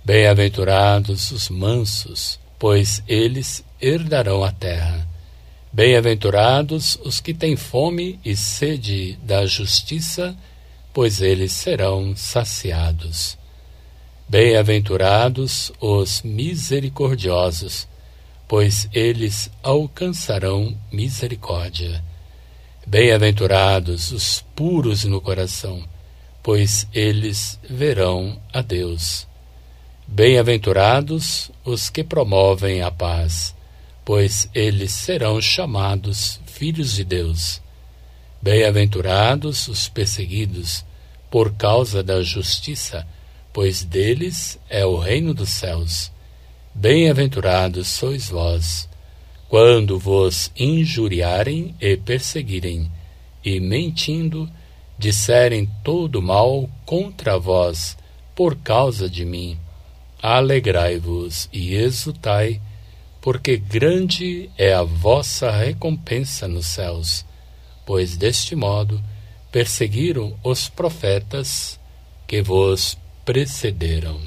Bem-aventurados 0.03 1.29
os 1.31 1.49
mansos, 1.49 2.39
pois 2.57 3.03
eles 3.07 3.63
herdarão 3.81 4.43
a 4.43 4.51
terra. 4.51 5.07
Bem-aventurados 5.71 6.97
os 7.03 7.19
que 7.19 7.33
têm 7.33 7.55
fome 7.55 8.19
e 8.25 8.35
sede 8.35 9.19
da 9.21 9.45
justiça, 9.45 10.35
pois 10.91 11.21
eles 11.21 11.51
serão 11.51 12.15
saciados. 12.15 13.37
Bem-aventurados 14.27 15.71
os 15.79 16.21
misericordiosos, 16.23 17.87
pois 18.47 18.89
eles 18.91 19.51
alcançarão 19.61 20.75
misericórdia. 20.91 22.03
Bem-aventurados 22.87 24.11
os 24.11 24.43
puros 24.55 25.03
no 25.03 25.21
coração, 25.21 25.83
pois 26.41 26.87
eles 26.91 27.59
verão 27.69 28.41
a 28.51 28.63
Deus. 28.63 29.28
Bem-aventurados 30.11 31.51
os 31.63 31.87
que 31.87 32.03
promovem 32.03 32.81
a 32.81 32.89
paz, 32.89 33.55
pois 34.03 34.49
eles 34.55 34.91
serão 34.91 35.39
chamados 35.39 36.41
filhos 36.47 36.95
de 36.95 37.03
Deus. 37.03 37.61
Bem-aventurados 38.41 39.67
os 39.67 39.87
perseguidos 39.87 40.83
por 41.29 41.53
causa 41.53 42.01
da 42.01 42.23
justiça, 42.23 43.07
pois 43.53 43.83
deles 43.83 44.59
é 44.67 44.83
o 44.83 44.97
reino 44.97 45.31
dos 45.31 45.49
céus. 45.49 46.11
Bem-aventurados 46.73 47.87
sois 47.87 48.29
vós, 48.29 48.89
quando 49.47 49.99
vos 49.99 50.51
injuriarem 50.57 51.75
e 51.79 51.95
perseguirem, 51.95 52.91
e 53.45 53.59
mentindo, 53.59 54.49
disserem 54.97 55.69
todo 55.83 56.19
mal 56.19 56.67
contra 56.83 57.37
vós 57.37 57.95
por 58.35 58.55
causa 58.55 59.07
de 59.07 59.23
mim. 59.23 59.57
Alegrai-vos 60.21 61.47
e 61.51 61.75
exultai, 61.75 62.61
porque 63.21 63.57
grande 63.57 64.49
é 64.57 64.73
a 64.73 64.83
vossa 64.83 65.49
recompensa 65.49 66.47
nos 66.47 66.67
céus, 66.67 67.25
pois 67.85 68.17
deste 68.17 68.55
modo 68.55 69.01
perseguiram 69.51 70.37
os 70.43 70.69
profetas 70.69 71.79
que 72.27 72.41
vos 72.41 72.97
precederam. 73.23 74.19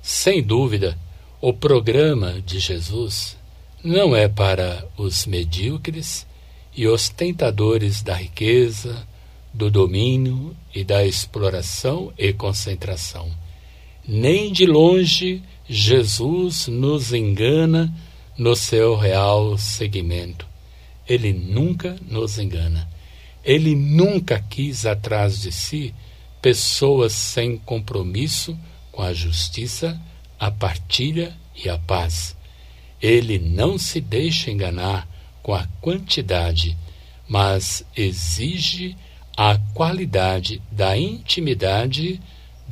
Sem 0.00 0.42
dúvida, 0.42 0.98
o 1.40 1.52
programa 1.52 2.40
de 2.40 2.58
Jesus 2.58 3.36
não 3.82 4.14
é 4.14 4.28
para 4.28 4.86
os 4.96 5.26
medíocres 5.26 6.26
e 6.74 6.86
os 6.86 7.08
tentadores 7.08 8.02
da 8.02 8.14
riqueza, 8.14 9.06
do 9.52 9.70
domínio 9.70 10.56
e 10.74 10.82
da 10.82 11.04
exploração 11.04 12.12
e 12.16 12.32
concentração. 12.32 13.30
Nem 14.06 14.52
de 14.52 14.66
longe 14.66 15.42
Jesus 15.68 16.68
nos 16.68 17.12
engana 17.12 17.92
no 18.36 18.54
seu 18.54 18.96
real 18.96 19.56
segmento. 19.56 20.46
Ele 21.08 21.32
nunca 21.32 21.96
nos 22.08 22.38
engana. 22.38 22.88
Ele 23.44 23.74
nunca 23.74 24.40
quis 24.40 24.84
atrás 24.86 25.40
de 25.40 25.52
si 25.52 25.94
pessoas 26.40 27.12
sem 27.12 27.56
compromisso 27.56 28.58
com 28.92 29.02
a 29.02 29.14
justiça, 29.14 29.98
a 30.38 30.50
partilha 30.50 31.34
e 31.56 31.68
a 31.68 31.78
paz. 31.78 32.36
Ele 33.00 33.38
não 33.38 33.78
se 33.78 34.00
deixa 34.00 34.50
enganar 34.50 35.08
com 35.42 35.54
a 35.54 35.66
quantidade, 35.80 36.76
mas 37.28 37.84
exige 37.96 38.96
a 39.36 39.58
qualidade 39.74 40.60
da 40.70 40.96
intimidade 40.96 42.20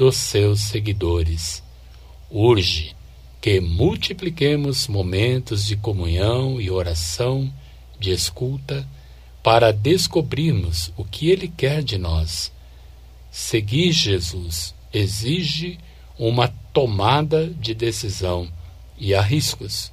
dos 0.03 0.17
seus 0.17 0.59
seguidores 0.63 1.63
urge 2.29 2.93
que 3.41 3.61
multipliquemos 3.61 4.89
momentos 4.89 5.65
de 5.65 5.77
comunhão 5.77 6.61
e 6.61 6.69
oração, 6.69 7.49
de 8.01 8.11
escuta, 8.11 8.85
para 9.45 9.73
descobrirmos 9.73 10.93
o 10.97 11.05
que 11.05 11.31
Ele 11.31 11.47
quer 11.47 11.85
de 11.85 11.99
nós. 11.99 12.51
Seguir 13.31 13.93
Jesus 13.93 14.75
exige 14.93 15.79
uma 16.19 16.49
tomada 16.73 17.47
de 17.47 17.73
decisão 17.73 18.49
e 18.99 19.15
há 19.15 19.23
riscos. 19.23 19.93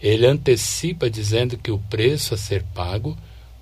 Ele 0.00 0.26
antecipa 0.26 1.08
dizendo 1.08 1.56
que 1.56 1.70
o 1.70 1.78
preço 1.78 2.34
a 2.34 2.36
ser 2.36 2.64
pago 2.74 3.16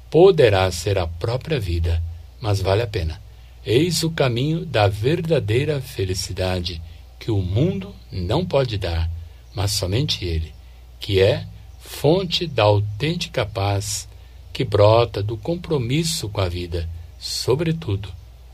poderá 0.09 0.71
ser 0.73 0.97
a 0.97 1.07
própria 1.07 1.61
vida, 1.61 2.03
mas 2.41 2.63
vale 2.63 2.81
a 2.81 2.87
pena. 2.87 3.22
Eis 3.65 4.03
o 4.03 4.11
caminho 4.11 4.67
da 4.67 4.89
verdadeira 4.89 5.81
felicidade 5.81 6.83
que 7.19 7.31
o 7.31 7.41
mundo 7.41 7.95
não 8.11 8.45
pode 8.45 8.77
dar, 8.77 9.11
mas 9.55 9.71
somente 9.73 10.25
Ele, 10.25 10.53
que 10.99 11.21
é 11.21 11.47
fonte 11.79 12.47
da 12.47 12.65
autêntica 12.65 13.47
paz 13.47 14.09
que 14.53 14.65
brota 14.65 15.23
do 15.23 15.37
compromisso 15.37 16.29
com 16.29 16.41
a 16.41 16.49
vida, 16.49 16.89
sobretudo 17.19 18.13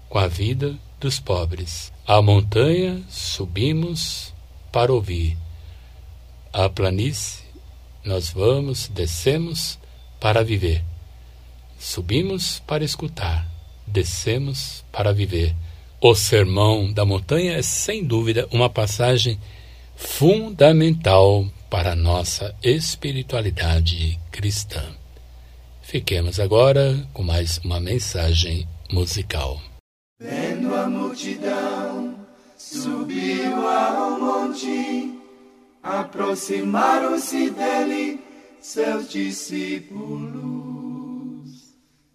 com 0.09 0.19
a 0.19 0.29
vida 0.29 0.79
dos 1.01 1.19
pobres. 1.19 1.93
A 2.07 2.21
montanha 2.21 3.03
subimos 3.09 4.35
para 4.71 4.93
ouvir, 4.93 5.37
a 6.53 6.69
planície 6.69 7.49
nós 8.05 8.31
vamos, 8.31 8.89
descemos 8.89 9.79
para 10.21 10.43
viver. 10.43 10.85
Subimos 11.79 12.59
para 12.61 12.85
escutar, 12.85 13.48
descemos 13.89 14.85
para 14.93 15.13
viver. 15.13 15.55
O 16.01 16.15
Sermão 16.15 16.93
da 16.93 17.05
Montanha 17.05 17.55
é, 17.55 17.63
sem 17.63 18.05
dúvida, 18.05 18.47
uma 18.53 18.71
passagem 18.71 19.39
fundamental 19.97 21.45
para 21.69 21.93
a 21.93 21.97
nossa 21.97 22.55
espiritualidade 22.63 24.19
cristã. 24.31 24.83
Fiquemos 25.83 26.39
agora 26.39 27.09
com 27.13 27.23
mais 27.23 27.59
uma 27.65 27.81
mensagem 27.81 28.69
musical. 28.93 29.61
Vendo 30.21 30.75
a 30.75 30.87
multidão, 30.89 32.15
subiu 32.57 33.67
ao 33.67 34.21
monte, 34.21 35.15
aproximaram-se 35.83 37.51
dele 37.51 38.21
seus 38.61 39.09
discípulos, 39.09 40.78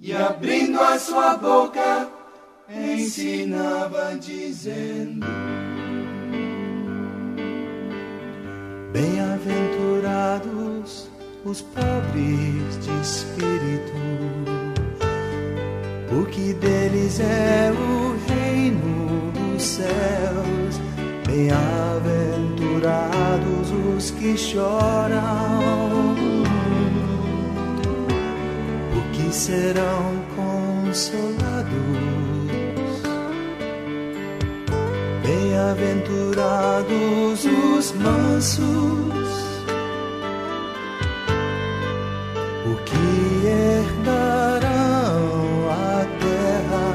e 0.04 0.14
abrindo 0.14 0.80
a 0.82 1.00
sua 1.00 1.38
boca, 1.38 2.10
ensinava 2.70 4.18
dizendo: 4.20 5.26
Bem-aventurados 8.92 11.10
os 11.46 11.62
pobres 11.62 12.78
de 12.82 12.92
espírito, 13.02 13.94
porque 16.10 16.52
deles 16.56 17.22
é 17.22 17.72
o 17.72 18.18
reino 18.30 19.32
dos 19.32 19.64
céus. 19.64 20.82
Bem-aventurados 21.26 23.72
os 23.96 24.12
que 24.12 24.38
choram, 24.38 25.93
serão 29.34 30.22
consolados. 30.36 31.74
Bem-aventurados 35.24 37.44
os 37.44 37.92
mansos, 37.94 38.62
o 42.68 42.76
que 42.86 43.48
herdarão 43.48 44.70
a 45.72 46.06
terra. 46.22 46.86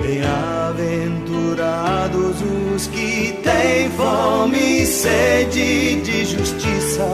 Bem-aventurados 0.00 2.36
os 2.72 2.86
que 2.86 3.32
têm 3.42 3.90
fome 3.90 4.82
e 4.82 4.86
sede 4.86 6.00
de 6.02 6.24
justiça, 6.24 7.08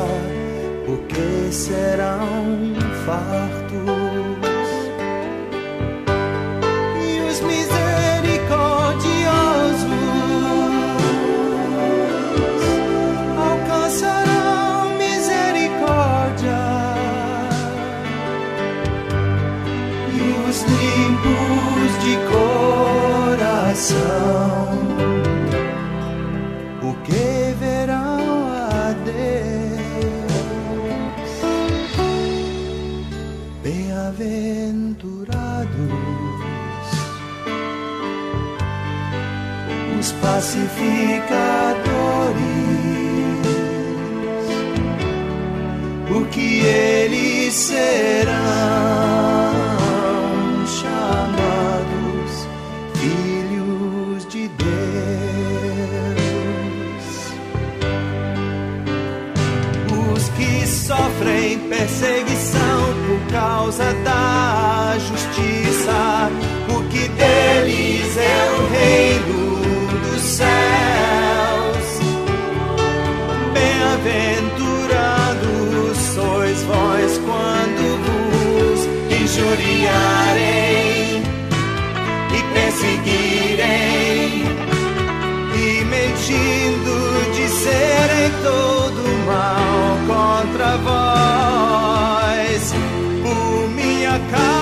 porque 0.84 1.50
serão 1.50 2.74
fartos. 3.06 3.59
pacificadores, 40.20 41.30
o 46.10 46.24
que 46.26 46.60
eles 46.64 47.54
serão 47.54 48.30
chamados 50.66 52.46
filhos 52.94 54.26
de 54.26 54.48
Deus, 54.48 54.70
os 60.14 60.28
que 60.30 60.66
sofrem 60.66 61.58
perseguição 61.68 62.94
por 63.06 63.20
causa 63.32 63.92
da 64.04 64.96
justiça, 64.98 66.30
o 66.68 66.82
que 66.88 67.08
deles 67.08 68.16
é 68.16 68.50
o 68.58 68.66
reino. 68.70 69.19
E 86.30 86.32
mentindo 86.32 87.32
disserem 87.34 88.30
todo 88.42 89.02
mal 89.26 89.98
contra 90.06 90.76
vós 90.78 92.72
por 93.22 93.68
minha 93.70 94.18
causa. 94.30 94.59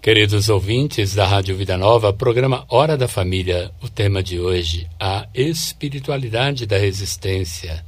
Queridos 0.07 0.49
ouvintes 0.49 1.17
da 1.17 1.27
Rádio 1.27 1.57
Vida 1.57 1.77
Nova, 1.77 2.13
programa 2.13 2.65
Hora 2.69 2.97
da 2.97 3.09
Família, 3.09 3.73
o 3.83 3.89
tema 3.89 4.23
de 4.23 4.39
hoje, 4.39 4.89
a 5.01 5.27
espiritualidade 5.35 6.65
da 6.65 6.79
resistência. 6.79 7.85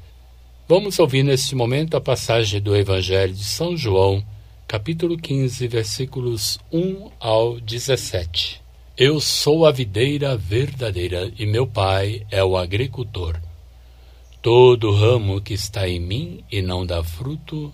Vamos 0.68 0.98
ouvir 0.98 1.22
neste 1.22 1.54
momento 1.54 1.96
a 1.96 2.00
passagem 2.00 2.60
do 2.60 2.74
Evangelho 2.74 3.32
de 3.32 3.44
São 3.44 3.76
João, 3.76 4.20
capítulo 4.66 5.16
15, 5.16 5.68
versículos 5.68 6.58
1 6.72 7.08
ao 7.20 7.60
17. 7.60 8.60
Eu 8.96 9.20
sou 9.20 9.64
a 9.64 9.70
videira 9.70 10.36
verdadeira 10.36 11.32
e 11.38 11.46
meu 11.46 11.68
pai 11.68 12.26
é 12.32 12.42
o 12.42 12.56
agricultor. 12.56 13.40
Todo 14.42 14.90
ramo 14.90 15.40
que 15.40 15.54
está 15.54 15.88
em 15.88 16.00
mim 16.00 16.42
e 16.50 16.62
não 16.62 16.84
dá 16.84 17.00
fruto, 17.04 17.72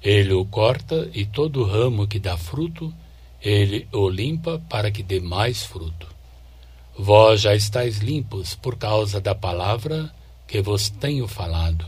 ele 0.00 0.32
o 0.32 0.44
corta, 0.44 1.10
e 1.12 1.26
todo 1.26 1.64
ramo 1.64 2.06
que 2.06 2.20
dá 2.20 2.36
fruto, 2.36 2.94
ele 3.44 3.86
o 3.92 4.08
limpa 4.08 4.60
para 4.70 4.90
que 4.90 5.02
dê 5.02 5.20
mais 5.20 5.62
fruto. 5.62 6.08
Vós 6.96 7.42
já 7.42 7.54
estáis 7.54 7.98
limpos 7.98 8.54
por 8.54 8.76
causa 8.76 9.20
da 9.20 9.34
palavra 9.34 10.10
que 10.46 10.62
vos 10.62 10.88
tenho 10.88 11.28
falado. 11.28 11.84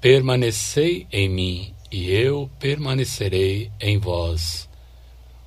Permanecei 0.00 1.06
em 1.12 1.28
mim, 1.28 1.74
e 1.92 2.10
eu 2.10 2.50
permanecerei 2.58 3.70
em 3.80 3.98
vós. 3.98 4.68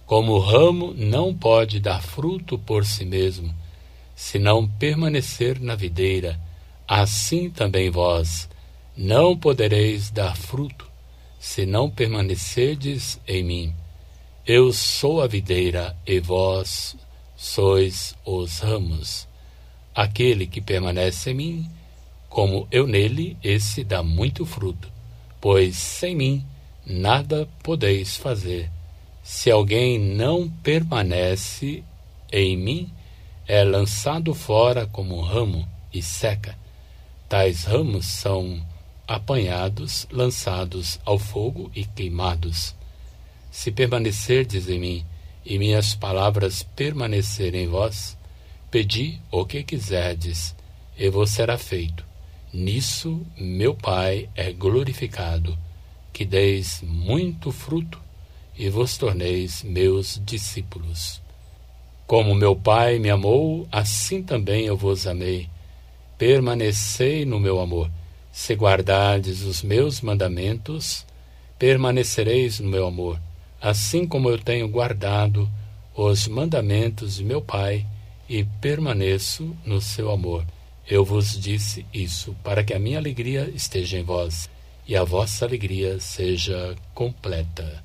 Como 0.06 0.34
o 0.34 0.40
ramo 0.40 0.94
não 0.96 1.34
pode 1.34 1.80
dar 1.80 2.02
fruto 2.02 2.58
por 2.58 2.86
si 2.86 3.06
mesmo, 3.06 3.54
se 4.16 4.40
não 4.40 4.68
permanecer 4.68 5.60
na 5.60 5.76
videira, 5.76 6.40
assim 6.88 7.50
também 7.50 7.90
vós 7.90 8.50
não 8.98 9.38
podereis 9.38 10.10
dar 10.10 10.36
fruto, 10.36 10.86
se 11.40 11.66
não 11.66 11.90
permanecerdes 11.90 13.20
em 13.28 13.44
mim. 13.44 13.74
Eu 14.52 14.74
sou 14.74 15.22
a 15.22 15.28
videira 15.28 15.96
e 16.08 16.20
vós 16.20 16.96
sois 17.38 18.16
os 18.26 18.58
ramos. 18.58 19.28
Aquele 19.94 20.48
que 20.48 20.60
permanece 20.60 21.30
em 21.30 21.34
mim, 21.36 21.72
como 22.28 22.68
eu 22.72 22.88
nele, 22.88 23.38
esse 23.44 23.84
dá 23.84 24.02
muito 24.02 24.48
fruto, 24.48 24.92
pois 25.40 25.78
sem 25.78 26.16
mim 26.16 26.44
nada 26.84 27.48
podeis 27.62 28.18
fazer. 28.18 28.72
Se 29.22 29.52
alguém 29.52 30.00
não 30.00 30.50
permanece 30.50 31.84
em 32.32 32.58
mim, 32.58 32.92
é 33.48 33.64
lançado 33.64 34.34
fora 34.34 34.88
como 34.88 35.16
um 35.16 35.22
ramo 35.22 35.70
e 35.94 36.02
seca. 36.02 36.58
Tais 37.30 37.66
ramos 37.66 38.08
são 38.08 38.60
apanhados, 39.08 40.08
lançados 40.10 41.00
ao 41.06 41.20
fogo 41.20 41.70
e 41.76 41.86
queimados. 41.86 42.79
Se 43.52 43.72
permanecerdes 43.72 44.70
em 44.70 44.80
mim 44.80 45.06
e 45.46 45.58
minhas 45.58 45.96
palavras 45.96 46.62
permanecerem 46.62 47.64
em 47.64 47.68
vós, 47.68 48.18
pedi 48.70 49.20
o 49.32 49.46
que 49.46 49.64
quiserdes, 49.64 50.56
e 50.98 51.10
vos 51.10 51.32
será 51.32 51.58
feito. 51.58 52.06
Nisso 52.54 53.26
meu 53.38 53.74
Pai 53.74 54.30
é 54.36 54.52
glorificado, 54.52 55.58
que 56.14 56.26
deis 56.26 56.82
muito 56.84 57.52
fruto 57.52 58.00
e 58.58 58.70
vos 58.70 58.98
torneis 58.98 59.64
meus 59.64 60.22
discípulos. 60.24 61.22
Como 62.06 62.36
meu 62.36 62.56
Pai 62.56 63.00
me 63.00 63.10
amou, 63.10 63.68
assim 63.72 64.22
também 64.22 64.66
eu 64.66 64.76
vos 64.76 65.08
amei. 65.08 65.50
Permanecei 66.18 67.26
no 67.26 67.40
meu 67.40 67.60
amor. 67.60 67.90
Se 68.32 68.54
guardardes 68.54 69.42
os 69.42 69.64
meus 69.64 70.02
mandamentos, 70.02 71.06
permanecereis 71.58 72.60
no 72.60 72.70
meu 72.70 72.86
amor 72.86 73.20
assim 73.62 74.08
como 74.08 74.30
eu 74.30 74.38
tenho 74.38 74.68
guardado 74.68 75.50
os 75.96 76.28
mandamentos 76.28 77.16
de 77.16 77.24
meu 77.24 77.42
Pai 77.42 77.86
e 78.28 78.44
permaneço 78.44 79.56
no 79.66 79.82
seu 79.82 80.12
amor. 80.12 80.46
Eu 80.88 81.04
vos 81.04 81.40
disse 81.40 81.86
isso 81.94 82.36
para 82.44 82.64
que 82.64 82.74
a 82.74 82.80
minha 82.80 82.98
alegria 82.98 83.50
esteja 83.54 83.98
em 83.98 84.04
vós 84.04 84.50
e 84.88 84.96
a 84.96 85.04
vossa 85.04 85.46
alegria 85.46 86.00
seja 86.00 86.76
completa. 86.94 87.84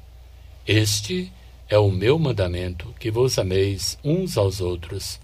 Este 0.66 1.30
é 1.68 1.78
o 1.78 1.90
meu 1.90 2.18
mandamento, 2.18 2.94
que 2.98 3.10
vos 3.10 3.38
ameis 3.38 3.98
uns 4.02 4.38
aos 4.38 4.60
outros, 4.60 5.20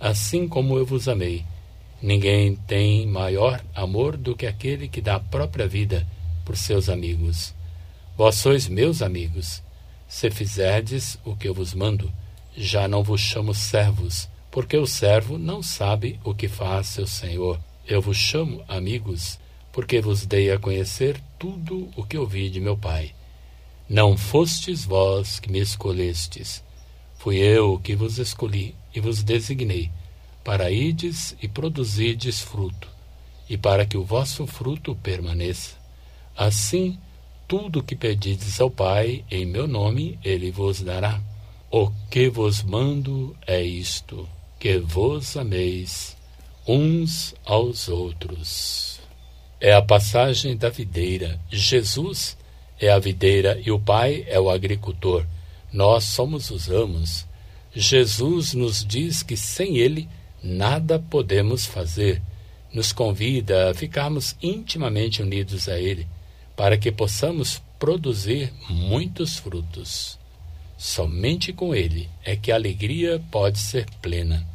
assim 0.00 0.48
como 0.48 0.76
eu 0.76 0.86
vos 0.86 1.08
amei. 1.08 1.44
Ninguém 2.02 2.56
tem 2.56 3.06
maior 3.06 3.62
amor 3.74 4.16
do 4.16 4.34
que 4.34 4.46
aquele 4.46 4.88
que 4.88 5.00
dá 5.00 5.16
a 5.16 5.20
própria 5.20 5.68
vida 5.68 6.06
por 6.44 6.56
seus 6.56 6.88
amigos. 6.88 7.54
Vós 8.16 8.36
sois 8.36 8.66
meus 8.66 9.02
amigos, 9.02 9.62
se 10.10 10.28
fizerdes 10.28 11.16
o 11.24 11.36
que 11.36 11.48
eu 11.48 11.54
vos 11.54 11.72
mando, 11.72 12.12
já 12.56 12.88
não 12.88 13.00
vos 13.00 13.20
chamo 13.20 13.54
servos, 13.54 14.28
porque 14.50 14.76
o 14.76 14.84
servo 14.84 15.38
não 15.38 15.62
sabe 15.62 16.18
o 16.24 16.34
que 16.34 16.48
faz 16.48 16.88
seu 16.88 17.06
senhor. 17.06 17.60
Eu 17.86 18.02
vos 18.02 18.16
chamo 18.16 18.64
amigos, 18.66 19.38
porque 19.70 20.00
vos 20.00 20.26
dei 20.26 20.50
a 20.50 20.58
conhecer 20.58 21.22
tudo 21.38 21.88
o 21.94 22.04
que 22.04 22.18
ouvi 22.18 22.50
de 22.50 22.60
meu 22.60 22.76
Pai. 22.76 23.14
Não 23.88 24.16
fostes 24.16 24.84
vós 24.84 25.38
que 25.38 25.50
me 25.50 25.60
escolhestes, 25.60 26.60
fui 27.16 27.36
eu 27.36 27.78
que 27.78 27.94
vos 27.94 28.18
escolhi 28.18 28.74
e 28.92 28.98
vos 28.98 29.22
designei, 29.22 29.92
para 30.42 30.72
ides 30.72 31.36
e 31.40 31.46
produzides 31.46 32.40
fruto, 32.40 32.88
e 33.48 33.56
para 33.56 33.86
que 33.86 33.96
o 33.96 34.04
vosso 34.04 34.44
fruto 34.44 34.92
permaneça. 34.96 35.76
Assim, 36.36 36.98
tudo 37.50 37.80
o 37.80 37.82
que 37.82 37.96
pedides 37.96 38.60
ao 38.60 38.70
Pai 38.70 39.24
em 39.28 39.44
meu 39.44 39.66
nome, 39.66 40.16
ele 40.22 40.52
vos 40.52 40.80
dará. 40.82 41.20
O 41.68 41.90
que 42.08 42.30
vos 42.30 42.62
mando 42.62 43.36
é 43.44 43.60
isto: 43.60 44.28
que 44.60 44.78
vos 44.78 45.36
ameis 45.36 46.16
uns 46.64 47.34
aos 47.44 47.88
outros. 47.88 49.00
É 49.60 49.72
a 49.72 49.82
passagem 49.82 50.56
da 50.56 50.68
videira. 50.68 51.40
Jesus 51.50 52.38
é 52.78 52.88
a 52.88 53.00
videira 53.00 53.60
e 53.66 53.72
o 53.72 53.80
Pai 53.80 54.24
é 54.28 54.38
o 54.38 54.48
agricultor. 54.48 55.26
Nós 55.72 56.04
somos 56.04 56.52
os 56.52 56.68
ramos. 56.68 57.26
Jesus 57.74 58.54
nos 58.54 58.84
diz 58.84 59.24
que 59.24 59.36
sem 59.36 59.76
Ele 59.76 60.08
nada 60.40 61.00
podemos 61.00 61.66
fazer. 61.66 62.22
Nos 62.72 62.92
convida 62.92 63.72
a 63.72 63.74
ficarmos 63.74 64.36
intimamente 64.40 65.20
unidos 65.20 65.68
a 65.68 65.76
Ele 65.76 66.06
para 66.56 66.76
que 66.76 66.92
possamos 66.92 67.62
produzir 67.78 68.52
muitos 68.68 69.38
frutos. 69.38 70.18
Somente 70.76 71.52
com 71.52 71.74
Ele 71.74 72.08
é 72.24 72.36
que 72.36 72.52
a 72.52 72.54
alegria 72.54 73.22
pode 73.30 73.58
ser 73.58 73.86
plena. 74.00 74.46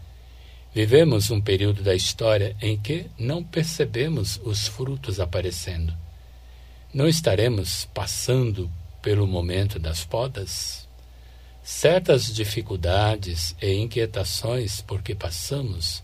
Vivemos 0.73 1.31
um 1.31 1.39
período 1.39 1.83
da 1.83 1.95
história 1.95 2.55
em 2.61 2.77
que 2.77 3.05
não 3.17 3.43
percebemos 3.43 4.39
os 4.43 4.67
frutos 4.67 5.19
aparecendo. 5.19 5.93
Não 6.93 7.07
estaremos 7.07 7.85
passando 7.93 8.71
pelo 9.01 9.27
momento 9.27 9.79
das 9.79 10.03
podas? 10.03 10.87
Certas 11.63 12.33
dificuldades 12.33 13.55
e 13.61 13.73
inquietações 13.73 14.81
por 14.81 15.01
que 15.01 15.15
passamos 15.15 16.03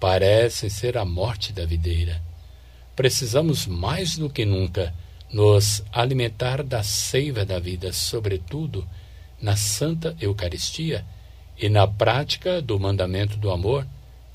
parecem 0.00 0.68
ser 0.68 0.98
a 0.98 1.04
morte 1.04 1.52
da 1.52 1.64
videira. 1.64 2.20
Precisamos 2.94 3.66
mais 3.66 4.16
do 4.16 4.28
que 4.28 4.44
nunca 4.44 4.92
nos 5.34 5.82
alimentar 5.92 6.62
da 6.62 6.84
seiva 6.84 7.44
da 7.44 7.58
vida, 7.58 7.92
sobretudo 7.92 8.86
na 9.42 9.56
Santa 9.56 10.16
Eucaristia 10.20 11.04
e 11.58 11.68
na 11.68 11.88
prática 11.88 12.62
do 12.62 12.78
mandamento 12.78 13.36
do 13.36 13.50
amor 13.50 13.84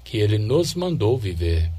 que 0.04 0.18
ele 0.18 0.38
nos 0.38 0.76
mandou 0.76 1.18
viver. 1.18 1.72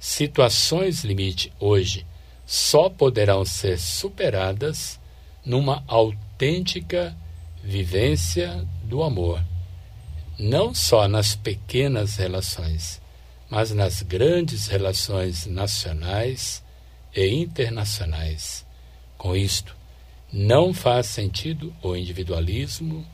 Situações 0.00 1.04
limite 1.04 1.52
hoje 1.60 2.06
só 2.46 2.88
poderão 2.88 3.44
ser 3.44 3.78
superadas 3.78 4.98
numa 5.44 5.84
autêntica 5.86 7.14
vivência 7.62 8.66
do 8.84 9.02
amor, 9.02 9.44
não 10.38 10.74
só 10.74 11.06
nas 11.06 11.36
pequenas 11.36 12.16
relações, 12.16 12.98
mas 13.50 13.72
nas 13.72 14.00
grandes 14.00 14.68
relações 14.68 15.44
nacionais 15.44 16.61
e 17.14 17.28
internacionais. 17.28 18.66
Com 19.16 19.36
isto, 19.36 19.76
não 20.32 20.72
faz 20.72 21.06
sentido 21.06 21.74
o 21.82 21.94
individualismo, 21.94 23.06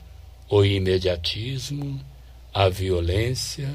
o 0.49 0.63
imediatismo, 0.63 1.99
a 2.53 2.69
violência, 2.69 3.69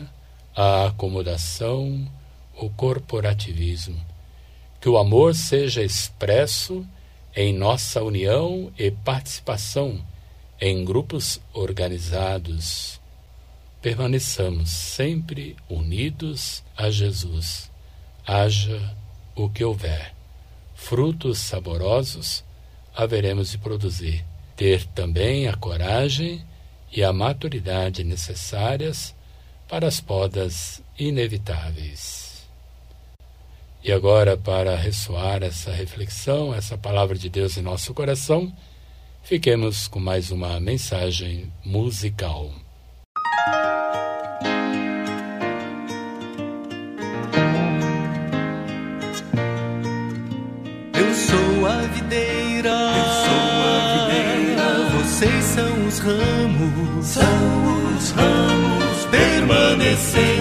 a 0.56 0.86
acomodação, 0.86 2.10
o 2.56 2.70
corporativismo. 2.70 4.00
Que 4.80 4.88
o 4.88 4.98
amor 4.98 5.34
seja 5.34 5.82
expresso 5.82 6.86
em 7.36 7.52
nossa 7.52 8.02
união 8.02 8.72
e 8.78 8.90
participação 8.90 10.04
em 10.60 10.84
grupos 10.84 11.40
organizados. 11.52 13.00
Permaneçamos 13.82 14.70
sempre 14.70 15.56
unidos 15.68 16.62
a 16.76 16.90
Jesus, 16.90 17.70
haja 18.26 18.96
o 19.34 19.50
que 19.50 19.64
houver. 19.64 20.13
Frutos 20.84 21.38
saborosos 21.38 22.44
haveremos 22.94 23.50
de 23.50 23.56
produzir. 23.56 24.22
Ter 24.54 24.84
também 24.88 25.48
a 25.48 25.56
coragem 25.56 26.44
e 26.92 27.02
a 27.02 27.10
maturidade 27.10 28.04
necessárias 28.04 29.14
para 29.66 29.88
as 29.88 29.98
podas 29.98 30.82
inevitáveis. 30.98 32.46
E 33.82 33.90
agora, 33.90 34.36
para 34.36 34.76
ressoar 34.76 35.42
essa 35.42 35.72
reflexão, 35.72 36.54
essa 36.54 36.76
palavra 36.76 37.16
de 37.16 37.30
Deus 37.30 37.56
em 37.56 37.62
nosso 37.62 37.94
coração, 37.94 38.54
fiquemos 39.22 39.88
com 39.88 39.98
mais 39.98 40.30
uma 40.30 40.60
mensagem 40.60 41.50
musical. 41.64 42.52
Ramos. 56.04 57.06
São 57.06 57.96
os 57.96 58.10
ramos 58.10 59.06
permanecendo 59.10 60.33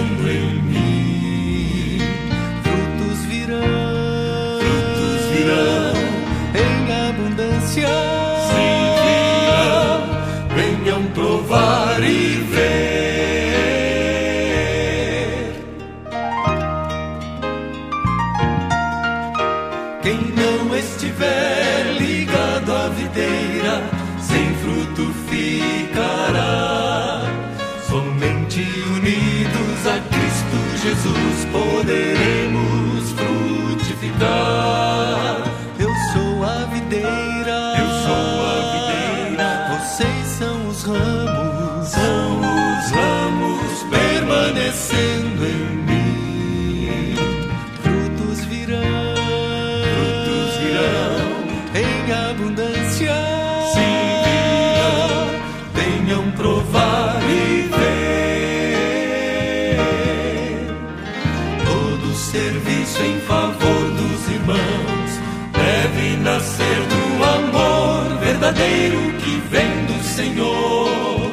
verdadeiro 68.54 69.12
que 69.18 69.42
vem 69.50 69.84
do 69.86 70.02
Senhor. 70.02 71.32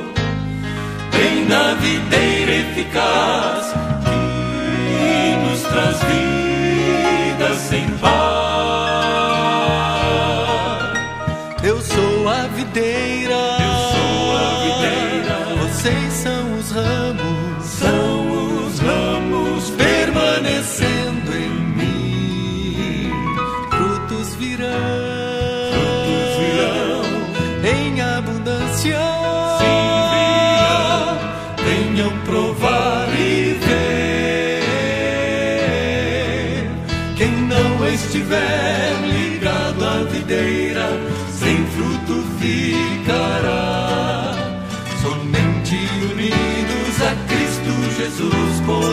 Vem 1.11 1.45
na 1.45 1.73
videira 1.75 2.51
eficaz 2.51 3.73
que 4.03 5.49
nos 5.49 5.61
traz 5.63 5.99
vida 6.03 7.55
sem 7.55 7.87
par. 7.99 8.30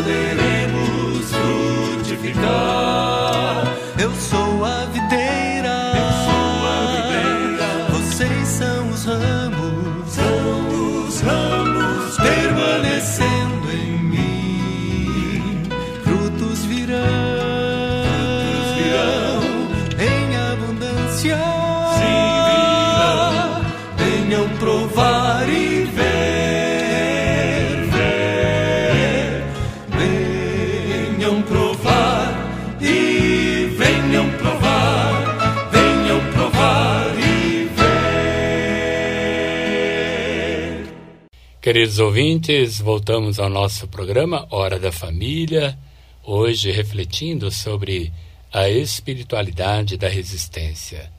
Poderemos 0.08 1.30
frutificar. 2.00 3.74
Eu 4.00 4.10
sou 4.14 4.64
a 4.64 4.86
videira. 4.86 4.97
Queridos 41.68 41.98
ouvintes, 41.98 42.78
voltamos 42.78 43.38
ao 43.38 43.50
nosso 43.50 43.86
programa 43.88 44.48
Hora 44.50 44.78
da 44.78 44.90
Família, 44.90 45.78
hoje 46.24 46.70
refletindo 46.70 47.50
sobre 47.50 48.10
a 48.50 48.70
espiritualidade 48.70 49.98
da 49.98 50.08
resistência. 50.08 51.12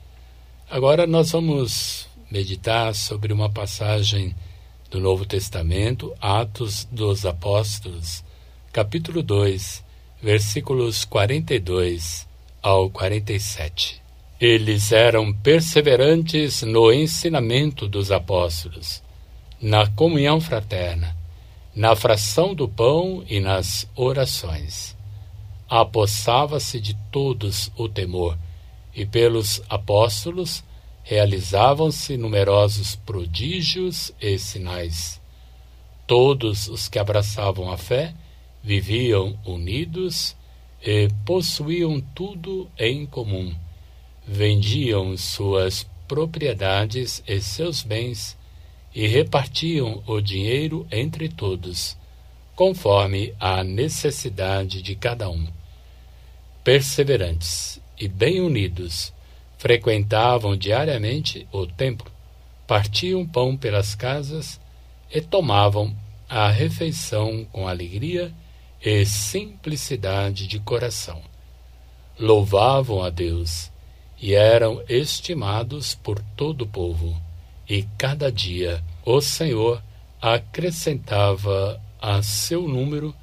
Agora 0.68 1.06
nós 1.06 1.30
vamos 1.30 2.08
meditar 2.28 2.92
sobre 2.96 3.32
uma 3.32 3.48
passagem 3.48 4.34
do 4.90 4.98
Novo 4.98 5.24
Testamento, 5.24 6.12
Atos 6.20 6.84
dos 6.90 7.24
Apóstolos, 7.24 8.24
capítulo 8.72 9.22
2, 9.22 9.84
versículos 10.20 11.04
42 11.04 12.26
ao 12.60 12.90
47. 12.90 14.02
Eles 14.40 14.90
eram 14.90 15.32
perseverantes 15.32 16.62
no 16.62 16.92
ensinamento 16.92 17.86
dos 17.86 18.10
apóstolos, 18.10 19.00
na 19.60 19.86
comunhão 19.86 20.40
fraterna, 20.40 21.14
na 21.74 21.94
fração 21.94 22.54
do 22.54 22.66
pão 22.66 23.22
e 23.28 23.40
nas 23.40 23.86
orações. 23.94 24.96
Apossava-se 25.68 26.80
de 26.80 26.94
todos 27.12 27.70
o 27.76 27.88
temor, 27.88 28.38
e 28.94 29.04
pelos 29.04 29.62
apóstolos 29.68 30.64
realizavam-se 31.04 32.16
numerosos 32.16 32.96
prodígios 32.96 34.12
e 34.20 34.38
sinais. 34.38 35.20
Todos 36.06 36.66
os 36.66 36.88
que 36.88 36.98
abraçavam 36.98 37.70
a 37.70 37.76
fé 37.76 38.14
viviam 38.62 39.38
unidos 39.44 40.36
e 40.82 41.08
possuíam 41.24 42.00
tudo 42.14 42.68
em 42.78 43.06
comum. 43.06 43.54
Vendiam 44.26 45.16
suas 45.16 45.86
propriedades 46.08 47.22
e 47.28 47.40
seus 47.40 47.82
bens 47.82 48.36
e 48.94 49.06
repartiam 49.06 50.02
o 50.06 50.20
dinheiro 50.20 50.86
entre 50.90 51.28
todos, 51.28 51.96
conforme 52.54 53.34
a 53.38 53.62
necessidade 53.62 54.82
de 54.82 54.94
cada 54.94 55.30
um. 55.30 55.46
Perseverantes 56.64 57.80
e 57.98 58.08
bem 58.08 58.40
unidos, 58.40 59.12
frequentavam 59.58 60.56
diariamente 60.56 61.46
o 61.52 61.66
templo, 61.66 62.10
partiam 62.66 63.26
pão 63.26 63.56
pelas 63.56 63.94
casas 63.94 64.60
e 65.12 65.20
tomavam 65.20 65.94
a 66.28 66.50
refeição 66.50 67.44
com 67.52 67.66
alegria 67.66 68.32
e 68.82 69.04
simplicidade 69.04 70.46
de 70.46 70.58
coração. 70.60 71.20
Louvavam 72.18 73.02
a 73.02 73.10
Deus 73.10 73.70
e 74.20 74.34
eram 74.34 74.82
estimados 74.88 75.94
por 75.94 76.22
todo 76.36 76.62
o 76.62 76.66
povo, 76.66 77.20
e 77.70 77.84
cada 77.96 78.32
dia 78.32 78.82
o 79.06 79.20
Senhor 79.20 79.82
acrescentava 80.20 81.80
a 82.02 82.20
seu 82.22 82.66
número 82.66 83.14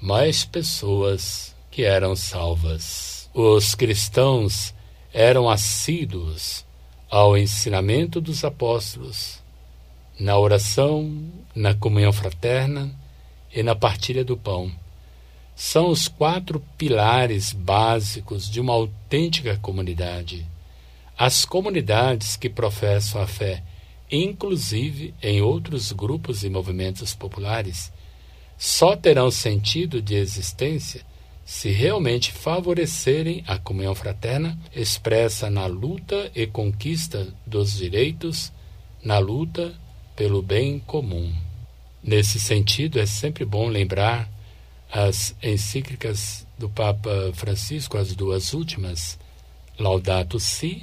mais 0.00 0.44
pessoas 0.44 1.54
que 1.70 1.82
eram 1.82 2.14
salvas. 2.14 3.28
Os 3.34 3.74
cristãos 3.74 4.72
eram 5.12 5.50
assíduos 5.50 6.64
ao 7.10 7.36
ensinamento 7.36 8.20
dos 8.20 8.44
apóstolos, 8.44 9.42
na 10.18 10.38
oração, 10.38 11.28
na 11.54 11.74
comunhão 11.74 12.12
fraterna 12.12 12.94
e 13.52 13.62
na 13.62 13.74
partilha 13.74 14.24
do 14.24 14.36
pão 14.36 14.70
são 15.58 15.88
os 15.88 16.06
quatro 16.06 16.62
pilares 16.78 17.52
básicos 17.52 18.48
de 18.48 18.60
uma 18.60 18.72
autêntica 18.72 19.58
comunidade. 19.60 20.46
As 21.18 21.44
comunidades 21.44 22.36
que 22.36 22.48
professam 22.48 23.20
a 23.20 23.26
fé, 23.26 23.64
inclusive 24.10 25.14
em 25.22 25.40
outros 25.40 25.92
grupos 25.92 26.42
e 26.42 26.48
movimentos 26.48 27.14
populares, 27.14 27.92
só 28.56 28.96
terão 28.96 29.30
sentido 29.30 30.02
de 30.02 30.14
existência 30.14 31.02
se 31.44 31.70
realmente 31.70 32.30
favorecerem 32.30 33.42
a 33.46 33.58
comunhão 33.58 33.94
fraterna 33.94 34.58
expressa 34.74 35.48
na 35.48 35.64
luta 35.66 36.30
e 36.34 36.46
conquista 36.46 37.26
dos 37.46 37.74
direitos, 37.74 38.52
na 39.02 39.18
luta 39.18 39.74
pelo 40.14 40.42
bem 40.42 40.78
comum. 40.78 41.32
Nesse 42.02 42.38
sentido, 42.38 42.98
é 42.98 43.06
sempre 43.06 43.46
bom 43.46 43.68
lembrar 43.68 44.28
as 44.92 45.34
encíclicas 45.42 46.46
do 46.58 46.68
Papa 46.68 47.32
Francisco, 47.34 47.96
as 47.96 48.14
duas 48.14 48.52
últimas, 48.52 49.18
Laudato 49.78 50.38
Si 50.40 50.82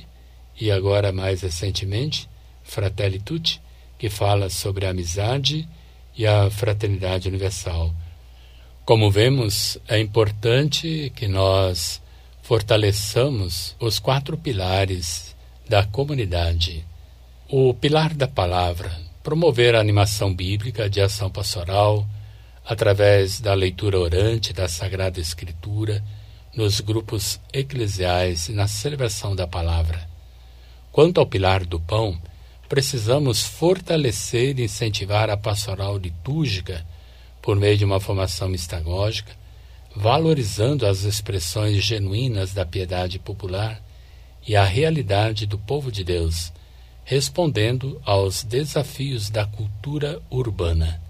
e 0.60 0.72
agora 0.72 1.12
mais 1.12 1.42
recentemente 1.42 2.30
Fratelli 2.66 3.20
Tutti, 3.20 3.62
que 3.98 4.10
fala 4.10 4.50
sobre 4.50 4.86
a 4.86 4.90
amizade 4.90 5.68
e 6.18 6.28
a 6.28 6.50
fraternidade 6.50 7.30
universal. 7.30 7.94
Como 8.84 9.10
vemos, 9.10 9.78
é 9.88 10.00
importante 10.00 11.12
que 11.16 11.28
nós 11.28 12.02
fortaleçamos 12.44 13.76
os 13.80 13.98
quatro 13.98 14.38
pilares 14.38 15.36
da 15.68 15.84
comunidade. 15.84 16.86
O 17.50 17.74
pilar 17.74 18.14
da 18.14 18.28
palavra, 18.28 18.92
promover 19.24 19.76
a 19.76 19.80
animação 19.80 20.34
bíblica 20.34 20.90
de 20.90 21.02
ação 21.02 21.30
pastoral, 21.30 22.06
através 22.66 23.40
da 23.40 23.54
leitura 23.54 24.00
orante 24.00 24.52
da 24.54 24.68
Sagrada 24.68 25.20
Escritura, 25.20 26.04
nos 26.56 26.80
grupos 26.80 27.40
eclesiais 27.52 28.50
e 28.50 28.54
na 28.54 28.68
celebração 28.68 29.36
da 29.36 29.48
palavra. 29.48 30.08
Quanto 30.92 31.20
ao 31.20 31.26
pilar 31.26 31.66
do 31.66 31.80
pão, 31.80 32.20
precisamos 32.68 33.44
fortalecer 33.44 34.60
e 34.60 34.64
incentivar 34.64 35.30
a 35.30 35.38
pastoral 35.38 35.98
litúrgica 35.98 36.86
por 37.42 37.56
meio 37.56 37.78
de 37.78 37.86
uma 37.86 38.00
formação 38.00 38.50
mistagógica, 38.50 39.32
valorizando 39.96 40.86
as 40.86 41.04
expressões 41.04 41.84
genuínas 41.84 42.54
da 42.54 42.66
piedade 42.66 43.20
popular 43.20 43.82
e 44.48 44.56
a 44.56 44.64
realidade 44.64 45.46
do 45.46 45.58
povo 45.58 45.92
de 45.92 46.04
Deus, 46.04 46.52
respondendo 47.04 48.02
aos 48.04 48.44
desafios 48.44 49.30
da 49.30 49.46
cultura 49.46 50.22
urbana. 50.30 51.02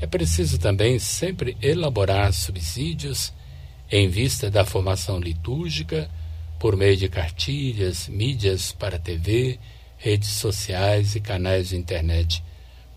É 0.00 0.06
preciso 0.06 0.58
também 0.58 0.98
sempre 0.98 1.56
elaborar 1.62 2.32
subsídios 2.32 3.32
em 3.90 4.08
vista 4.08 4.50
da 4.50 4.64
formação 4.64 5.20
litúrgica 5.20 6.10
por 6.58 6.76
meio 6.76 6.96
de 6.96 7.08
cartilhas, 7.08 8.08
mídias 8.08 8.72
para 8.72 8.98
TV, 8.98 9.58
redes 10.04 10.28
sociais 10.32 11.14
e 11.14 11.20
canais 11.20 11.70
de 11.70 11.76
internet, 11.76 12.44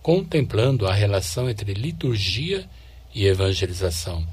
contemplando 0.01 0.85
a 0.85 0.93
relação 0.93 1.49
entre 1.49 1.73
liturgia 1.73 2.67
e 3.15 3.25
evangelização, 3.25 4.27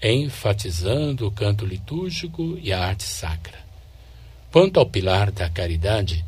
enfatizando 0.00 1.26
o 1.26 1.32
canto 1.32 1.66
litúrgico 1.66 2.56
e 2.62 2.72
a 2.72 2.78
arte 2.78 3.02
sacra. 3.02 3.58
Quanto 4.52 4.78
ao 4.78 4.86
pilar 4.86 5.32
da 5.32 5.50
caridade, 5.50 6.24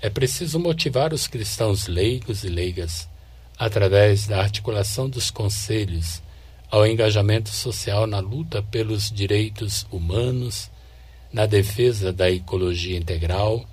é 0.00 0.08
preciso 0.08 0.60
motivar 0.60 1.12
os 1.12 1.26
cristãos 1.26 1.88
leigos 1.88 2.44
e 2.44 2.48
leigas 2.48 3.08
através 3.58 4.28
da 4.28 4.40
articulação 4.40 5.10
dos 5.10 5.32
conselhos, 5.32 6.22
ao 6.70 6.86
engajamento 6.86 7.48
social 7.48 8.06
na 8.06 8.20
luta 8.20 8.62
pelos 8.62 9.10
direitos 9.10 9.84
humanos, 9.90 10.70
na 11.32 11.44
defesa 11.44 12.12
da 12.12 12.30
ecologia 12.30 12.96
integral, 12.96 13.66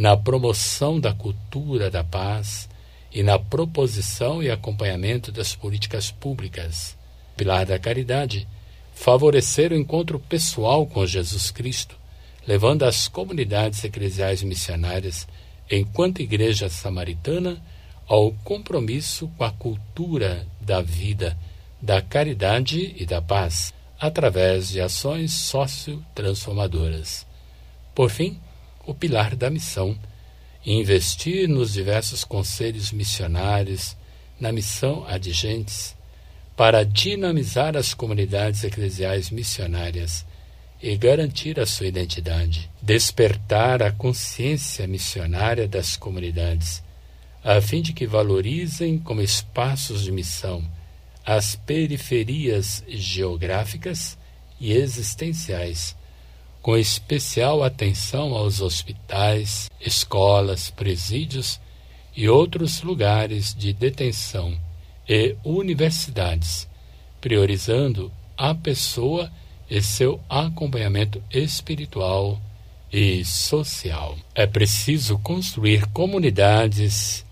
na 0.00 0.16
promoção 0.16 0.98
da 0.98 1.12
cultura 1.12 1.90
da 1.90 2.02
paz 2.02 2.70
e 3.12 3.22
na 3.22 3.38
proposição 3.38 4.42
e 4.42 4.50
acompanhamento 4.50 5.30
das 5.30 5.54
políticas 5.54 6.10
públicas. 6.10 6.96
Pilar 7.36 7.66
da 7.66 7.78
caridade, 7.78 8.48
favorecer 8.94 9.72
o 9.72 9.76
encontro 9.76 10.18
pessoal 10.18 10.86
com 10.86 11.06
Jesus 11.06 11.50
Cristo, 11.50 11.98
levando 12.46 12.84
as 12.84 13.08
comunidades 13.08 13.84
eclesiais 13.84 14.42
missionárias, 14.42 15.28
enquanto 15.70 16.22
igreja 16.22 16.70
samaritana, 16.70 17.62
ao 18.06 18.32
compromisso 18.42 19.28
com 19.36 19.44
a 19.44 19.50
cultura 19.50 20.46
da 20.62 20.80
vida, 20.80 21.36
da 21.78 22.00
caridade 22.00 22.94
e 22.96 23.04
da 23.04 23.20
paz, 23.20 23.74
através 24.00 24.70
de 24.70 24.80
ações 24.80 25.34
socio-transformadoras. 25.34 27.26
Por 27.94 28.08
fim, 28.08 28.40
o 28.90 28.94
pilar 28.94 29.34
da 29.36 29.50
missão, 29.50 29.98
investir 30.64 31.48
nos 31.48 31.72
diversos 31.72 32.24
conselhos 32.24 32.92
missionários, 32.92 33.96
na 34.38 34.52
missão 34.52 35.06
adigentes, 35.06 35.96
para 36.56 36.84
dinamizar 36.84 37.76
as 37.76 37.94
comunidades 37.94 38.64
eclesiais 38.64 39.30
missionárias 39.30 40.26
e 40.82 40.96
garantir 40.96 41.58
a 41.58 41.66
sua 41.66 41.86
identidade, 41.86 42.70
despertar 42.82 43.82
a 43.82 43.90
consciência 43.92 44.86
missionária 44.86 45.66
das 45.66 45.96
comunidades 45.96 46.82
a 47.42 47.60
fim 47.60 47.80
de 47.80 47.92
que 47.92 48.06
valorizem 48.06 48.98
como 48.98 49.22
espaços 49.22 50.04
de 50.04 50.12
missão 50.12 50.62
as 51.24 51.54
periferias 51.54 52.82
geográficas 52.88 54.18
e 54.58 54.72
existenciais, 54.72 55.96
com 56.62 56.76
especial 56.76 57.62
atenção 57.62 58.34
aos 58.34 58.60
hospitais, 58.60 59.70
escolas, 59.80 60.70
presídios 60.70 61.60
e 62.16 62.28
outros 62.28 62.82
lugares 62.82 63.54
de 63.54 63.72
detenção 63.72 64.56
e 65.08 65.36
universidades, 65.44 66.68
priorizando 67.20 68.12
a 68.36 68.54
pessoa 68.54 69.30
e 69.70 69.80
seu 69.80 70.20
acompanhamento 70.28 71.22
espiritual 71.30 72.40
e 72.92 73.24
social. 73.24 74.18
É 74.34 74.46
preciso 74.46 75.18
construir 75.18 75.86
comunidades 75.86 77.24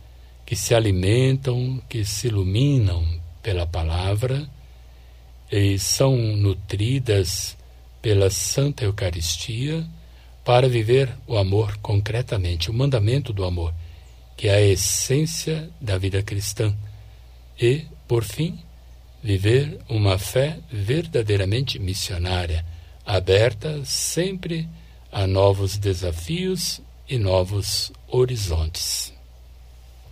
que 0.47 0.57
se 0.57 0.75
alimentam, 0.75 1.83
que 1.89 2.05
se 2.05 2.29
iluminam 2.29 3.05
pela 3.43 3.67
palavra 3.67 4.49
e 5.51 5.79
são 5.79 6.17
nutridas 6.17 7.57
pela 8.01 8.31
Santa 8.31 8.85
Eucaristia 8.85 9.87
para 10.45 10.69
viver 10.69 11.15
o 11.27 11.37
amor 11.37 11.77
concretamente, 11.79 12.71
o 12.71 12.75
mandamento 12.75 13.33
do 13.33 13.45
amor, 13.45 13.75
que 14.37 14.49
é 14.49 14.55
a 14.55 14.61
essência 14.63 15.69
da 15.81 15.99
vida 15.99 16.23
cristã. 16.23 16.75
E, 17.61 17.85
por 18.07 18.25
fim, 18.25 18.59
viver 19.23 19.79
uma 19.89 20.19
fé 20.19 20.59
verdadeiramente 20.71 21.79
missionária, 21.79 22.65
aberta 23.05 23.85
sempre 23.85 24.69
a 25.11 25.27
novos 25.27 25.77
desafios 25.77 26.81
e 27.09 27.19
novos 27.19 27.93
horizontes. 28.07 29.13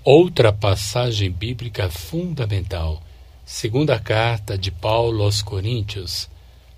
Outra 0.03 0.53
passagem 0.53 1.31
bíblica 1.31 1.91
fundamental, 1.91 3.03
segunda 3.45 3.99
carta 3.99 4.57
de 4.57 4.71
Paulo 4.71 5.23
aos 5.23 5.43
Coríntios, 5.43 6.29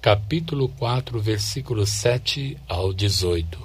capítulo 0.00 0.68
4, 0.68 1.18
versículos 1.20 1.90
7 1.90 2.56
ao 2.68 2.92
18. 2.92 3.58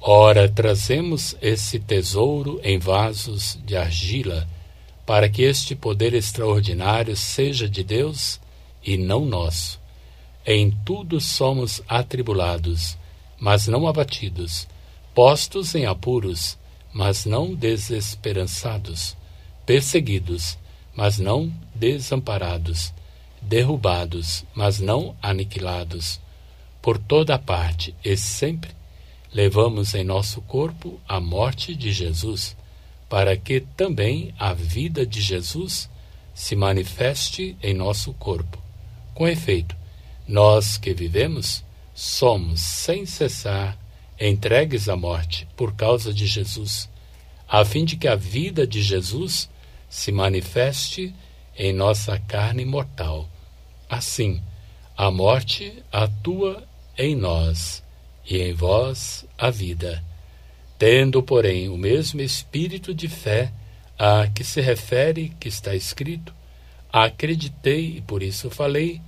Ora, 0.00 0.48
trazemos 0.48 1.36
esse 1.42 1.78
tesouro 1.78 2.58
em 2.64 2.78
vasos 2.78 3.58
de 3.62 3.76
argila, 3.76 4.48
para 5.04 5.28
que 5.28 5.42
este 5.42 5.74
poder 5.74 6.14
extraordinário 6.14 7.14
seja 7.14 7.68
de 7.68 7.84
Deus 7.84 8.40
e 8.82 8.96
não 8.96 9.26
nosso. 9.26 9.78
Em 10.46 10.70
tudo 10.70 11.20
somos 11.20 11.82
atribulados, 11.86 12.96
mas 13.38 13.66
não 13.66 13.86
abatidos, 13.86 14.66
postos 15.14 15.74
em 15.74 15.84
apuros, 15.84 16.56
mas 16.94 17.26
não 17.26 17.54
desesperançados, 17.54 19.14
perseguidos, 19.66 20.56
mas 20.94 21.18
não 21.18 21.52
desamparados 21.74 22.95
derrubados, 23.46 24.44
mas 24.54 24.80
não 24.80 25.16
aniquilados. 25.22 26.20
Por 26.82 26.98
toda 26.98 27.38
parte 27.38 27.94
e 28.04 28.16
sempre 28.16 28.70
levamos 29.32 29.94
em 29.94 30.04
nosso 30.04 30.40
corpo 30.42 31.00
a 31.08 31.20
morte 31.20 31.74
de 31.74 31.92
Jesus, 31.92 32.56
para 33.08 33.36
que 33.36 33.60
também 33.60 34.34
a 34.38 34.52
vida 34.52 35.06
de 35.06 35.20
Jesus 35.20 35.88
se 36.34 36.56
manifeste 36.56 37.56
em 37.62 37.72
nosso 37.72 38.12
corpo. 38.14 38.58
Com 39.14 39.28
efeito, 39.28 39.76
nós 40.26 40.76
que 40.76 40.92
vivemos 40.92 41.64
somos 41.94 42.60
sem 42.60 43.06
cessar 43.06 43.78
entregues 44.20 44.88
à 44.88 44.96
morte 44.96 45.46
por 45.56 45.74
causa 45.74 46.12
de 46.12 46.26
Jesus, 46.26 46.88
a 47.48 47.64
fim 47.64 47.84
de 47.84 47.96
que 47.96 48.08
a 48.08 48.16
vida 48.16 48.66
de 48.66 48.82
Jesus 48.82 49.48
se 49.88 50.10
manifeste 50.10 51.14
em 51.56 51.72
nossa 51.72 52.18
carne 52.18 52.64
mortal 52.64 53.28
Assim, 53.88 54.42
a 54.96 55.10
morte 55.10 55.82
atua 55.92 56.64
em 56.98 57.14
nós 57.14 57.82
e 58.28 58.38
em 58.38 58.52
vós 58.52 59.24
a 59.38 59.50
vida. 59.50 60.02
Tendo, 60.78 61.22
porém, 61.22 61.68
o 61.68 61.76
mesmo 61.76 62.20
espírito 62.20 62.92
de 62.92 63.08
fé 63.08 63.52
a 63.98 64.26
que 64.26 64.42
se 64.42 64.60
refere 64.60 65.32
que 65.38 65.48
está 65.48 65.74
escrito: 65.74 66.34
Acreditei 66.92 67.98
e 67.98 68.00
por 68.00 68.22
isso 68.22 68.50
falei, 68.50 69.00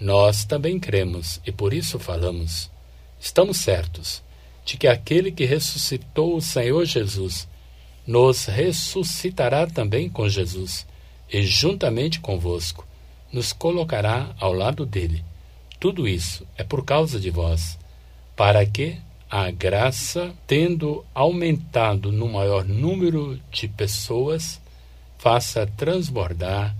nós 0.00 0.44
também 0.44 0.80
cremos 0.80 1.40
e 1.46 1.52
por 1.52 1.72
isso 1.72 1.98
falamos. 1.98 2.70
Estamos 3.20 3.58
certos 3.58 4.22
de 4.64 4.76
que 4.76 4.88
aquele 4.88 5.30
que 5.30 5.44
ressuscitou 5.44 6.36
o 6.36 6.42
Senhor 6.42 6.84
Jesus 6.84 7.46
nos 8.06 8.46
ressuscitará 8.46 9.66
também 9.66 10.08
com 10.08 10.28
Jesus 10.28 10.86
e 11.32 11.42
juntamente 11.42 12.20
convosco 12.20 12.86
nos 13.34 13.52
colocará 13.52 14.32
ao 14.38 14.52
lado 14.52 14.86
dele. 14.86 15.24
Tudo 15.80 16.06
isso 16.06 16.46
é 16.56 16.62
por 16.62 16.84
causa 16.84 17.18
de 17.18 17.30
vós, 17.30 17.76
para 18.36 18.64
que 18.64 18.96
a 19.28 19.50
graça, 19.50 20.32
tendo 20.46 21.04
aumentado 21.12 22.12
no 22.12 22.28
maior 22.28 22.64
número 22.64 23.40
de 23.50 23.66
pessoas, 23.66 24.60
faça 25.18 25.66
transbordar 25.66 26.76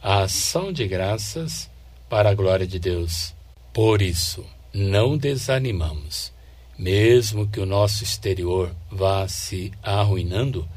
a 0.00 0.22
ação 0.22 0.72
de 0.72 0.86
graças 0.86 1.68
para 2.08 2.30
a 2.30 2.34
glória 2.34 2.68
de 2.68 2.78
Deus. 2.78 3.34
Por 3.72 4.00
isso, 4.00 4.46
não 4.72 5.18
desanimamos. 5.18 6.32
Mesmo 6.78 7.48
que 7.48 7.58
o 7.58 7.66
nosso 7.66 8.04
exterior 8.04 8.72
vá 8.88 9.26
se 9.26 9.72
arruinando, 9.82 10.68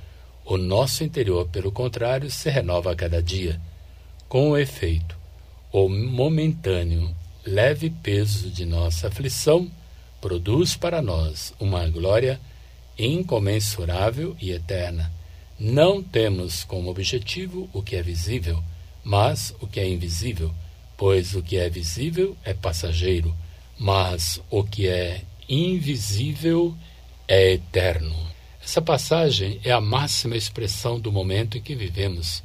o 0.43 0.57
nosso 0.57 1.03
interior, 1.03 1.47
pelo 1.49 1.71
contrário, 1.71 2.31
se 2.31 2.49
renova 2.49 2.93
a 2.93 2.95
cada 2.95 3.21
dia. 3.21 3.61
Com 4.27 4.57
efeito, 4.57 5.18
o 5.71 5.87
momentâneo 5.87 7.15
leve 7.45 7.91
peso 7.91 8.49
de 8.49 8.65
nossa 8.65 9.07
aflição 9.07 9.69
produz 10.19 10.75
para 10.75 11.01
nós 11.01 11.53
uma 11.59 11.87
glória 11.87 12.39
incomensurável 12.97 14.35
e 14.41 14.51
eterna. 14.51 15.11
Não 15.59 16.01
temos 16.01 16.63
como 16.63 16.89
objetivo 16.89 17.69
o 17.71 17.83
que 17.83 17.95
é 17.95 18.01
visível, 18.01 18.63
mas 19.03 19.55
o 19.61 19.67
que 19.67 19.79
é 19.79 19.87
invisível, 19.87 20.51
pois 20.97 21.35
o 21.35 21.41
que 21.41 21.57
é 21.57 21.69
visível 21.69 22.35
é 22.43 22.53
passageiro, 22.53 23.33
mas 23.77 24.41
o 24.49 24.63
que 24.63 24.87
é 24.87 25.21
invisível 25.47 26.75
é 27.27 27.53
eterno. 27.53 28.15
Essa 28.63 28.81
passagem 28.81 29.59
é 29.63 29.71
a 29.71 29.79
máxima 29.79 30.35
expressão 30.35 30.99
do 30.99 31.11
momento 31.11 31.57
em 31.57 31.61
que 31.61 31.75
vivemos. 31.75 32.43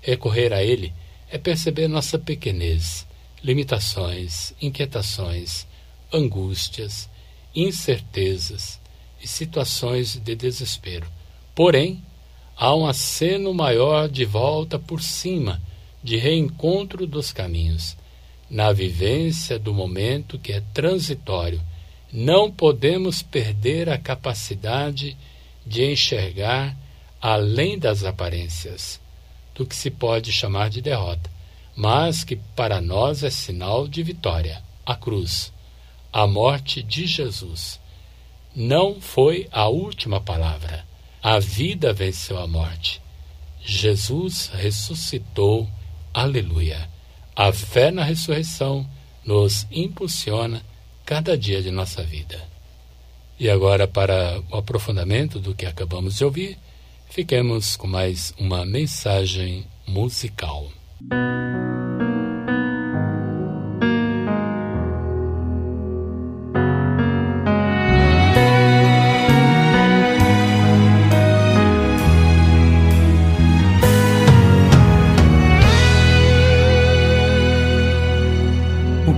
Recorrer 0.00 0.52
a 0.52 0.62
ele 0.62 0.92
é 1.30 1.36
perceber 1.36 1.88
nossa 1.88 2.18
pequenez, 2.18 3.06
limitações, 3.42 4.54
inquietações, 4.60 5.66
angústias, 6.12 7.08
incertezas 7.54 8.80
e 9.22 9.28
situações 9.28 10.16
de 10.16 10.34
desespero. 10.34 11.06
Porém, 11.54 12.02
há 12.56 12.74
um 12.74 12.86
aceno 12.86 13.52
maior 13.52 14.08
de 14.08 14.24
volta 14.24 14.78
por 14.78 15.02
cima, 15.02 15.60
de 16.02 16.16
reencontro 16.16 17.06
dos 17.06 17.32
caminhos. 17.32 17.96
Na 18.48 18.72
vivência 18.72 19.58
do 19.58 19.74
momento 19.74 20.38
que 20.38 20.52
é 20.52 20.62
transitório, 20.72 21.60
não 22.10 22.50
podemos 22.50 23.20
perder 23.20 23.90
a 23.90 23.98
capacidade 23.98 25.16
de 25.66 25.84
enxergar 25.84 26.74
além 27.20 27.78
das 27.78 28.04
aparências 28.04 28.98
do 29.58 29.66
que 29.66 29.74
se 29.74 29.90
pode 29.90 30.32
chamar 30.32 30.70
de 30.70 30.80
derrota, 30.80 31.28
mas 31.76 32.22
que 32.22 32.36
para 32.36 32.80
nós 32.80 33.24
é 33.24 33.30
sinal 33.30 33.88
de 33.88 34.02
vitória 34.04 34.62
a 34.86 34.94
cruz, 34.94 35.52
a 36.10 36.26
morte 36.26 36.82
de 36.82 37.06
Jesus. 37.06 37.78
Não 38.56 39.00
foi 39.00 39.46
a 39.52 39.68
última 39.68 40.20
palavra. 40.20 40.86
A 41.22 41.38
vida 41.38 41.92
venceu 41.92 42.38
a 42.38 42.46
morte. 42.46 43.02
Jesus 43.60 44.50
ressuscitou. 44.54 45.68
Aleluia. 46.14 46.88
A 47.36 47.52
fé 47.52 47.90
na 47.90 48.02
ressurreição 48.02 48.88
nos 49.24 49.66
impulsiona 49.70 50.62
cada 51.04 51.36
dia 51.36 51.60
de 51.60 51.70
nossa 51.70 52.02
vida. 52.02 52.40
E 53.38 53.50
agora, 53.50 53.86
para 53.86 54.42
o 54.50 54.56
aprofundamento 54.56 55.38
do 55.38 55.54
que 55.54 55.66
acabamos 55.66 56.16
de 56.16 56.24
ouvir, 56.24 56.58
Fiquemos 57.10 57.76
com 57.76 57.86
mais 57.86 58.32
uma 58.38 58.64
mensagem 58.64 59.66
musical. 59.86 60.68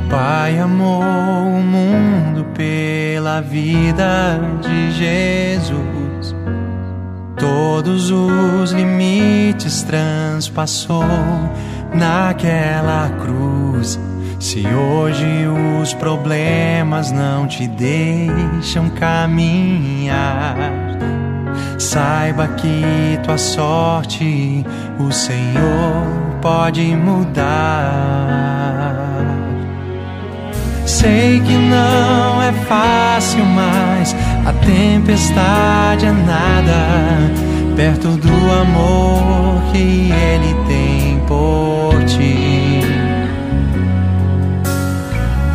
Pai 0.09 0.59
amou 0.59 1.03
o 1.03 1.63
mundo 1.63 2.45
pela 2.53 3.41
vida 3.41 4.41
de 4.61 4.91
Jesus 4.91 5.90
Todos 7.91 8.13
os 8.13 8.71
limites 8.71 9.83
transpassou 9.83 11.03
naquela 11.93 13.11
cruz. 13.21 13.99
Se 14.39 14.65
hoje 14.65 15.27
os 15.83 15.93
problemas 15.95 17.11
não 17.11 17.49
te 17.49 17.67
deixam 17.67 18.91
caminhar, 18.91 20.55
saiba 21.79 22.47
que 22.47 23.19
tua 23.25 23.37
sorte 23.37 24.65
o 25.01 25.11
Senhor 25.11 26.07
pode 26.41 26.95
mudar. 26.95 27.45
Sei 30.87 31.41
que 31.41 31.55
não 31.55 32.41
é 32.41 32.53
fácil, 32.69 33.45
mas 33.47 34.15
a 34.47 34.53
tempestade 34.65 36.07
é 36.07 36.13
nada 36.13 37.50
perto 37.77 38.09
do 38.09 38.53
amor 38.53 39.63
que 39.73 40.13
Ele 40.13 40.55
tem 40.67 41.21
por 41.27 41.95
ti. 42.05 42.81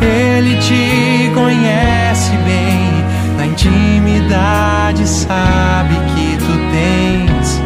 Ele 0.00 0.56
te 0.56 1.30
conhece 1.34 2.32
bem, 2.44 3.04
na 3.36 3.46
intimidade 3.46 5.06
sabe 5.06 5.94
que 6.14 6.36
tu 6.38 6.52
tens 6.72 7.60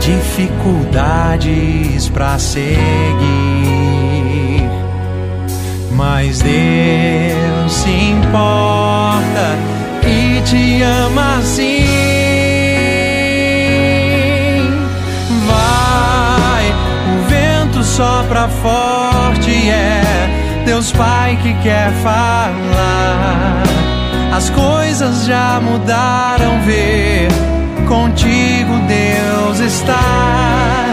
dificuldades 0.00 2.08
para 2.08 2.38
seguir. 2.38 2.58
Mas 5.92 6.40
Deus 6.40 7.72
se 7.72 7.90
importa 7.90 9.58
e 10.06 10.40
te 10.42 10.82
ama 10.82 11.38
assim. 11.38 12.49
Sopra 18.00 18.48
forte, 18.62 19.68
é 19.68 20.62
Deus 20.64 20.90
Pai 20.90 21.38
que 21.42 21.52
quer 21.62 21.92
falar. 22.02 23.62
As 24.32 24.48
coisas 24.48 25.26
já 25.26 25.60
mudaram, 25.60 26.62
vê. 26.62 27.28
Contigo 27.86 28.72
Deus 28.88 29.60
está. 29.60 30.86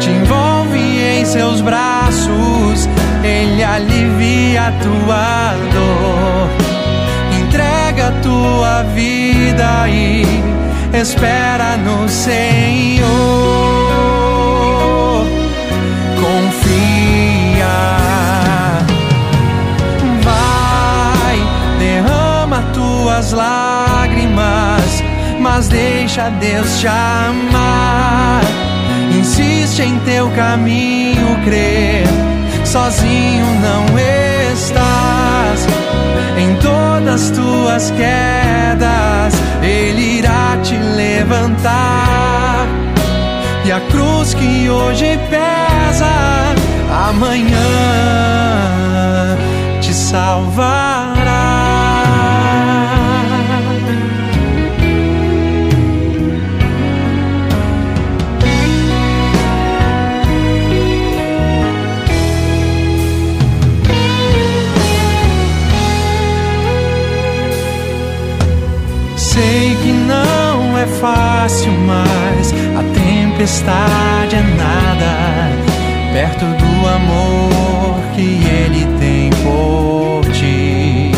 Te 0.00 0.08
envolve 0.08 0.78
em 0.78 1.26
seus 1.26 1.60
braços, 1.60 2.88
Ele 3.22 3.62
alivia 3.62 4.68
a 4.68 4.72
tua 4.72 5.54
dor. 5.74 6.48
Entrega 7.38 8.08
a 8.08 8.12
tua 8.22 8.82
vida 8.94 9.88
e 9.90 10.24
espera 10.94 11.76
no 11.76 12.08
Senhor. 12.08 13.79
Lágrimas, 23.32 25.02
mas 25.40 25.68
deixa 25.68 26.30
Deus 26.30 26.78
te 26.80 26.86
amar. 26.86 28.42
Insiste 29.18 29.82
em 29.82 29.98
teu 30.00 30.30
caminho, 30.30 31.36
crer, 31.44 32.06
sozinho 32.64 33.46
não 33.60 33.98
estás. 34.52 35.66
Em 36.38 36.54
todas 36.56 37.30
tuas 37.30 37.90
quedas, 37.90 39.34
Ele 39.62 40.18
irá 40.18 40.58
te 40.62 40.76
levantar. 40.76 42.66
E 43.64 43.72
a 43.72 43.80
cruz 43.80 44.34
que 44.34 44.68
hoje 44.70 45.18
pesa, 45.28 46.54
amanhã 47.08 47.58
te 49.80 49.92
salvará. 49.92 50.89
Fácil, 71.00 71.72
mas 71.86 72.52
a 72.52 72.82
tempestade 72.94 74.36
é 74.36 74.42
nada 74.42 75.50
perto 76.12 76.44
do 76.44 76.88
amor 76.88 77.98
que 78.14 78.44
Ele 78.46 78.86
tem 78.98 79.30
por 79.42 80.20
ti. 80.32 81.10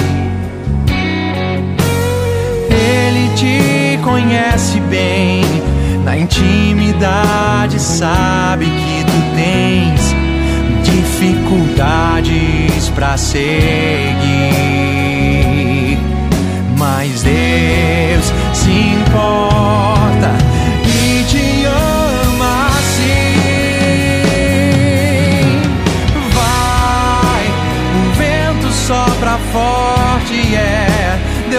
Ele 2.71 3.29
te 3.35 3.99
conhece 4.03 4.79
bem, 4.81 5.43
na 6.05 6.17
intimidade 6.17 7.81
sabe 7.81 8.67
que 8.67 9.05
tu 9.05 9.21
tens 9.35 10.15
dificuldades 10.85 12.89
para 12.91 13.17
seguir. 13.17 14.92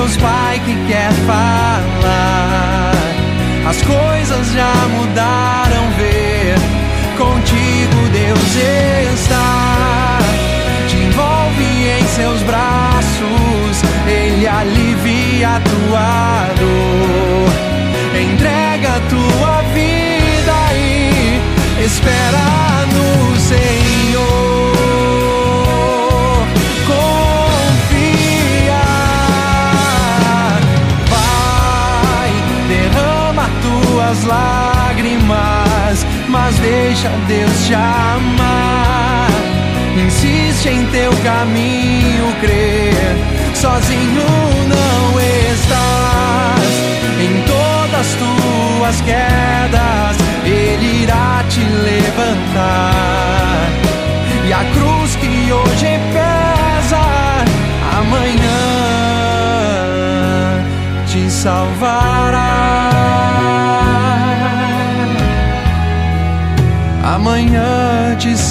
Deus 0.04 0.18
Pai 0.18 0.60
que 0.66 0.76
quer 0.86 1.14
falar. 1.26 2.92
As 3.66 3.82
coisas 3.84 4.52
já 4.52 4.74
mudaram, 4.90 5.92
ver 5.98 6.56
contigo 7.18 8.10
Deus 8.12 8.56
está. 9.14 10.20
Te 10.90 10.98
envolve 10.98 11.64
em 11.88 12.06
seus 12.08 12.42
braços, 12.44 13.82
Ele 14.06 14.46
alivia 14.46 15.56
a 15.56 15.62
tua 15.62 16.50
dor. 16.60 17.54
Entrega 18.22 18.98
a 18.98 19.00
tua 19.10 19.62
vida 19.74 20.74
e 20.76 21.86
espera 21.86 22.63
deixa 36.64 37.10
Deus 37.28 37.68
te 37.68 37.74
amar. 37.74 39.28
Insiste 40.06 40.70
em 40.70 40.86
teu 40.88 41.12
caminho, 41.24 42.34
crer, 42.42 43.16
sozinho 43.54 44.26
não 44.74 45.20
estás. 45.54 46.74
Em 47.26 47.34
todas 47.46 48.08
tuas 48.16 48.98
quedas, 49.02 50.16
Ele 50.46 51.04
irá 51.04 51.44
te 51.50 51.60
levantar. 51.60 53.70
E 54.48 54.54
a 54.54 54.64
cruz 54.74 55.16
que 55.18 55.52
hoje 55.52 56.00
pesa, 56.12 56.33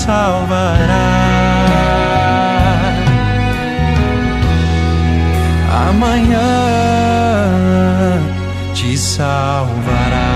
salvará. 0.04 1.08
Amanhã 5.88 6.48
te 8.74 8.98
salvará. 8.98 10.32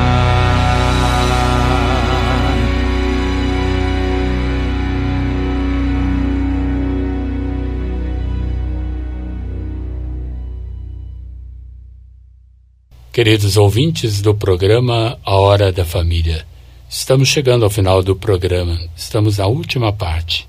Queridos 13.12 13.56
ouvintes 13.56 14.20
do 14.20 14.34
programa 14.34 15.18
A 15.24 15.36
Hora 15.36 15.72
da 15.72 15.86
Família, 15.86 16.44
estamos 16.88 17.28
chegando 17.28 17.64
ao 17.64 17.70
final 17.70 18.02
do 18.02 18.14
programa, 18.14 18.80
estamos 18.96 19.38
na 19.38 19.46
última 19.46 19.92
parte. 19.92 20.48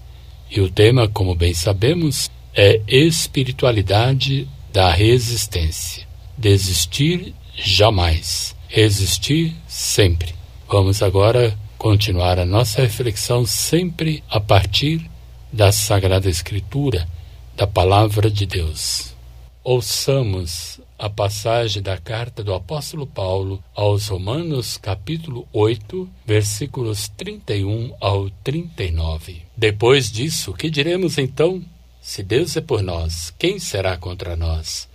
E 0.50 0.62
o 0.62 0.70
tema, 0.70 1.08
como 1.08 1.36
bem 1.36 1.54
sabemos, 1.54 2.30
é 2.56 2.82
espiritualidade 2.88 4.48
da 4.72 4.92
resistência. 4.92 6.08
Desistir 6.38 7.34
jamais, 7.56 8.56
resistir 8.68 9.56
sempre. 9.68 10.34
Vamos 10.68 11.02
agora 11.02 11.58
continuar 11.78 12.40
a 12.40 12.46
nossa 12.46 12.82
reflexão 12.82 13.46
sempre 13.46 14.24
a 14.30 14.40
partir 14.40 15.10
da 15.52 15.72
Sagrada 15.72 16.30
Escritura, 16.30 17.08
da 17.56 17.66
Palavra 17.66 18.30
de 18.30 18.46
Deus. 18.46 19.16
Ouçamos 19.64 20.80
a 20.98 21.10
passagem 21.10 21.82
da 21.82 21.96
carta 21.98 22.44
do 22.44 22.54
apóstolo 22.54 23.06
Paulo 23.06 23.64
aos 23.76 24.08
Romanos, 24.08 24.78
capítulo 24.78 25.48
8, 25.54 26.10
versículos 26.26 27.08
31 27.10 27.94
ao 28.00 28.32
39. 28.44 29.44
Depois 29.56 30.12
disso, 30.12 30.54
que 30.54 30.72
diremos 30.72 31.20
então? 31.20 31.64
Se 32.02 32.24
Deus 32.24 32.58
é 32.58 32.62
por 32.62 32.82
nós, 32.82 33.32
quem 33.38 33.60
será 33.60 33.96
contra 33.96 34.36
nós? 34.36 34.90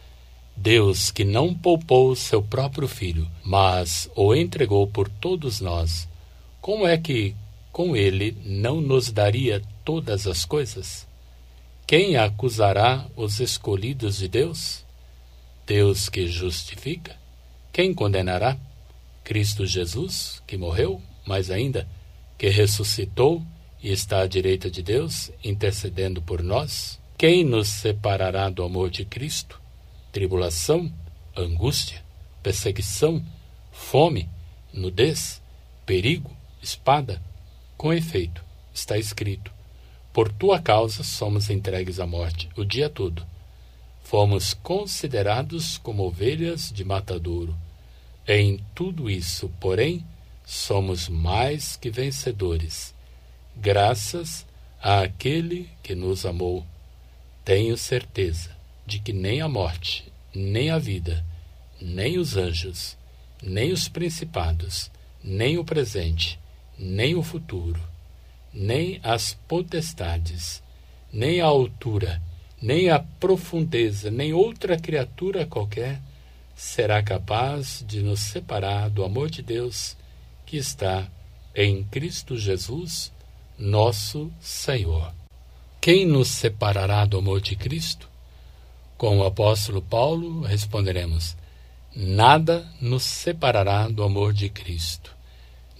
Deus 0.56 1.10
que 1.10 1.24
não 1.24 1.54
poupou 1.54 2.16
seu 2.16 2.42
próprio 2.42 2.88
filho, 2.88 3.28
mas 3.44 4.10
o 4.16 4.34
entregou 4.34 4.86
por 4.88 5.08
todos 5.08 5.60
nós, 5.60 6.08
como 6.60 6.86
é 6.86 6.98
que 6.98 7.36
com 7.70 7.96
ele 7.96 8.36
não 8.44 8.80
nos 8.80 9.10
daria 9.12 9.62
todas 9.84 10.26
as 10.26 10.44
coisas? 10.44 11.06
Quem 11.86 12.16
acusará 12.16 13.06
os 13.16 13.38
escolhidos 13.38 14.18
de 14.18 14.26
Deus? 14.26 14.81
Deus 15.66 16.08
que 16.08 16.26
justifica? 16.26 17.16
Quem 17.72 17.94
condenará? 17.94 18.56
Cristo 19.22 19.64
Jesus, 19.64 20.42
que 20.46 20.56
morreu, 20.56 21.00
mas 21.24 21.50
ainda 21.50 21.88
que 22.36 22.48
ressuscitou 22.48 23.42
e 23.80 23.92
está 23.92 24.20
à 24.20 24.26
direita 24.26 24.70
de 24.70 24.82
Deus, 24.82 25.30
intercedendo 25.44 26.20
por 26.20 26.42
nós? 26.42 27.00
Quem 27.16 27.44
nos 27.44 27.68
separará 27.68 28.50
do 28.50 28.64
amor 28.64 28.90
de 28.90 29.04
Cristo? 29.04 29.60
Tribulação, 30.10 30.92
angústia, 31.36 32.02
perseguição, 32.42 33.24
fome, 33.70 34.28
nudez, 34.72 35.40
perigo, 35.86 36.36
espada? 36.60 37.22
Com 37.76 37.92
efeito, 37.92 38.44
está 38.74 38.98
escrito: 38.98 39.52
Por 40.12 40.32
tua 40.32 40.60
causa 40.60 41.04
somos 41.04 41.48
entregues 41.48 42.00
à 42.00 42.06
morte 42.06 42.48
o 42.56 42.64
dia 42.64 42.90
todo. 42.90 43.24
Fomos 44.12 44.52
considerados 44.52 45.78
como 45.78 46.02
ovelhas 46.02 46.70
de 46.70 46.84
matadouro. 46.84 47.56
Em 48.28 48.62
tudo 48.74 49.08
isso, 49.08 49.50
porém, 49.58 50.04
somos 50.44 51.08
mais 51.08 51.76
que 51.76 51.88
vencedores, 51.88 52.94
graças 53.56 54.46
àquele 54.82 55.66
que 55.82 55.94
nos 55.94 56.26
amou. 56.26 56.62
Tenho 57.42 57.74
certeza 57.78 58.50
de 58.84 58.98
que 58.98 59.14
nem 59.14 59.40
a 59.40 59.48
morte, 59.48 60.12
nem 60.34 60.68
a 60.68 60.76
vida, 60.76 61.24
nem 61.80 62.18
os 62.18 62.36
anjos, 62.36 62.98
nem 63.42 63.72
os 63.72 63.88
principados, 63.88 64.90
nem 65.24 65.56
o 65.56 65.64
presente, 65.64 66.38
nem 66.78 67.14
o 67.14 67.22
futuro, 67.22 67.80
nem 68.52 69.00
as 69.02 69.32
potestades, 69.48 70.62
nem 71.10 71.40
a 71.40 71.46
altura, 71.46 72.20
nem 72.62 72.90
a 72.90 73.00
profundeza, 73.00 74.08
nem 74.08 74.32
outra 74.32 74.78
criatura 74.78 75.44
qualquer 75.44 76.00
será 76.54 77.02
capaz 77.02 77.84
de 77.86 78.00
nos 78.00 78.20
separar 78.20 78.88
do 78.88 79.02
amor 79.02 79.28
de 79.28 79.42
Deus 79.42 79.96
que 80.46 80.56
está 80.56 81.08
em 81.56 81.82
Cristo 81.82 82.36
Jesus, 82.36 83.10
nosso 83.58 84.32
Senhor. 84.40 85.12
Quem 85.80 86.06
nos 86.06 86.28
separará 86.28 87.04
do 87.04 87.18
amor 87.18 87.40
de 87.40 87.56
Cristo? 87.56 88.08
Com 88.96 89.18
o 89.18 89.26
apóstolo 89.26 89.82
Paulo 89.82 90.42
responderemos: 90.42 91.36
Nada 91.96 92.64
nos 92.80 93.02
separará 93.02 93.88
do 93.88 94.04
amor 94.04 94.32
de 94.32 94.48
Cristo. 94.48 95.12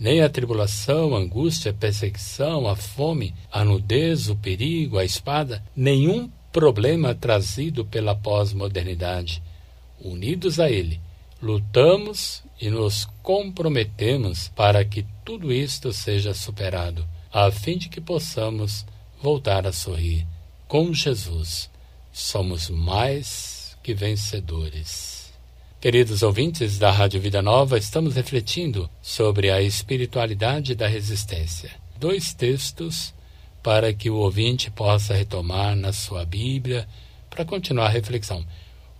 Nem 0.01 0.21
a 0.21 0.29
tribulação, 0.29 1.15
a 1.15 1.19
angústia, 1.19 1.71
a 1.71 1.75
perseguição, 1.75 2.67
a 2.67 2.75
fome, 2.75 3.33
a 3.53 3.65
nudez, 3.65 4.29
o 4.29 4.35
perigo, 4.35 4.99
a 4.99 5.05
espada, 5.05 5.63
nenhum 5.77 6.29
problema 6.53 7.15
trazido 7.15 7.85
pela 7.85 8.15
pós-modernidade. 8.15 9.43
Unidos 9.99 10.61
a 10.61 10.71
Ele, 10.71 11.01
lutamos 11.41 12.43
e 12.61 12.69
nos 12.69 13.09
comprometemos 13.23 14.49
para 14.49 14.85
que 14.85 15.05
tudo 15.25 15.53
isto 15.53 15.93
seja 15.93 16.35
superado, 16.35 17.07
a 17.33 17.51
fim 17.51 17.79
de 17.79 17.89
que 17.89 18.01
possamos 18.01 18.85
voltar 19.21 19.67
a 19.67 19.73
sorrir 19.73 20.27
com 20.69 20.93
Jesus. 20.93 21.71
Somos 22.13 22.69
mais 22.69 23.77
que 23.83 23.95
vencedores. 23.95 25.33
Queridos 25.81 26.23
ouvintes 26.23 26.79
da 26.79 26.91
Rádio 26.91 27.21
Vida 27.21 27.43
Nova, 27.43 27.79
estamos 27.79 28.15
refletindo 28.15 28.89
sobre 29.01 29.51
a 29.51 29.61
espiritualidade 29.61 30.75
da 30.75 30.87
resistência. 30.87 31.71
Dois 31.99 32.33
textos 32.35 33.13
para 33.63 33.93
que 33.93 34.11
o 34.11 34.17
ouvinte 34.17 34.71
possa 34.71 35.15
retomar 35.15 35.77
na 35.77 35.93
sua 35.93 36.25
Bíblia 36.25 36.89
para 37.31 37.45
continuar 37.45 37.87
a 37.87 37.91
reflexão. 37.91 38.45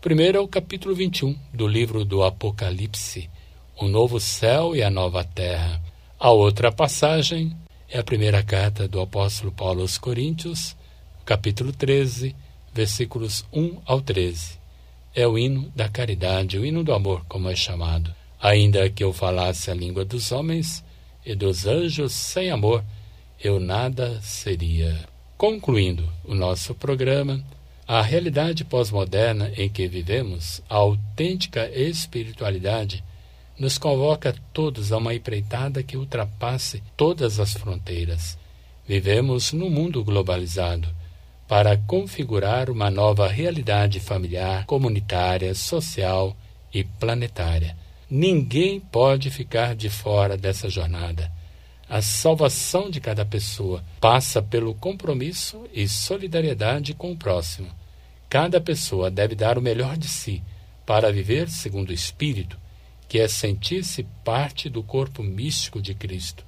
Primeiro 0.01 0.39
é 0.39 0.41
o 0.41 0.49
capítulo 0.49 0.95
21 0.95 1.37
do 1.53 1.67
livro 1.67 2.05
do 2.05 2.23
Apocalipse, 2.23 3.29
o 3.77 3.89
novo 3.89 4.21
céu 4.21 4.75
e 4.75 4.83
a 4.83 4.91
nova 4.91 5.25
terra. 5.25 5.81
A 6.19 6.31
outra 6.31 6.71
passagem 6.71 7.57
é 7.89 7.99
a 7.99 8.05
primeira 8.05 8.43
carta 8.43 8.87
do 8.87 9.01
apóstolo 9.01 9.53
Paulo 9.53 9.83
aos 9.83 9.99
Coríntios, 9.99 10.77
capítulo 11.25 11.73
13, 11.73 12.35
versículos 12.73 13.45
1 13.53 13.83
ao 13.85 14.01
13. 14.01 14.59
É 15.15 15.27
o 15.27 15.37
hino 15.37 15.71
da 15.77 15.89
caridade, 15.89 16.59
o 16.59 16.65
hino 16.65 16.83
do 16.83 16.95
amor, 16.95 17.25
como 17.29 17.51
é 17.51 17.55
chamado. 17.55 18.15
Ainda 18.41 18.89
que 18.89 19.05
eu 19.05 19.13
falasse 19.13 19.71
a 19.71 19.75
língua 19.75 20.05
dos 20.05 20.33
homens 20.33 20.83
e 21.25 21.35
dos 21.35 21.67
anjos 21.67 22.13
sem 22.13 22.51
amor, 22.51 22.83
eu 23.43 23.59
nada 23.59 24.21
seria. 24.23 24.97
Concluindo 25.37 26.09
o 26.25 26.35
nosso 26.35 26.75
programa, 26.75 27.43
a 27.87 28.01
realidade 28.01 28.65
pós-moderna 28.65 29.51
em 29.57 29.69
que 29.69 29.89
vivemos, 29.89 30.63
a 30.71 30.77
autêntica 30.77 31.69
espiritualidade, 31.69 33.03
nos 33.59 33.77
convoca 33.79 34.35
todos 34.53 34.93
a 34.93 34.99
uma 34.99 35.13
empreitada 35.13 35.83
que 35.83 35.97
ultrapasse 35.97 36.83
todas 36.97 37.41
as 37.41 37.53
fronteiras. 37.53 38.39
Vivemos 38.87 39.53
num 39.53 39.69
mundo 39.69 40.05
globalizado 40.05 40.89
para 41.49 41.77
configurar 41.77 42.71
uma 42.71 42.91
nova 42.91 43.27
realidade 43.27 43.99
familiar, 43.99 44.65
comunitária, 44.67 45.55
social 45.55 46.37
e 46.73 46.85
planetária. 46.85 47.77
Ninguém 48.09 48.79
pode 48.79 49.31
ficar 49.31 49.75
de 49.75 49.91
fora 49.91 50.37
dessa 50.37 50.71
jornada. 50.71 51.31
A 51.93 52.01
salvação 52.01 52.89
de 52.89 53.03
cada 53.03 53.23
pessoa 53.23 53.85
passa 54.01 54.41
pelo 54.41 54.75
compromisso 54.75 55.69
e 55.75 55.87
solidariedade 55.87 56.95
com 56.95 57.13
o 57.13 57.17
próximo. 57.19 57.69
Cada 58.31 58.59
pessoa 58.63 59.11
deve 59.11 59.35
dar 59.35 59.59
o 59.59 59.61
melhor 59.61 59.99
de 59.99 60.09
si 60.09 60.43
para 60.87 61.13
viver 61.13 61.51
segundo 61.51 61.91
o 61.91 61.93
Espírito, 61.93 62.57
que 63.07 63.19
é 63.19 63.29
sentir-se 63.29 64.05
parte 64.25 64.71
do 64.71 64.83
corpo 64.83 65.23
místico 65.23 65.83
de 65.83 65.93
Cristo. 65.93 66.47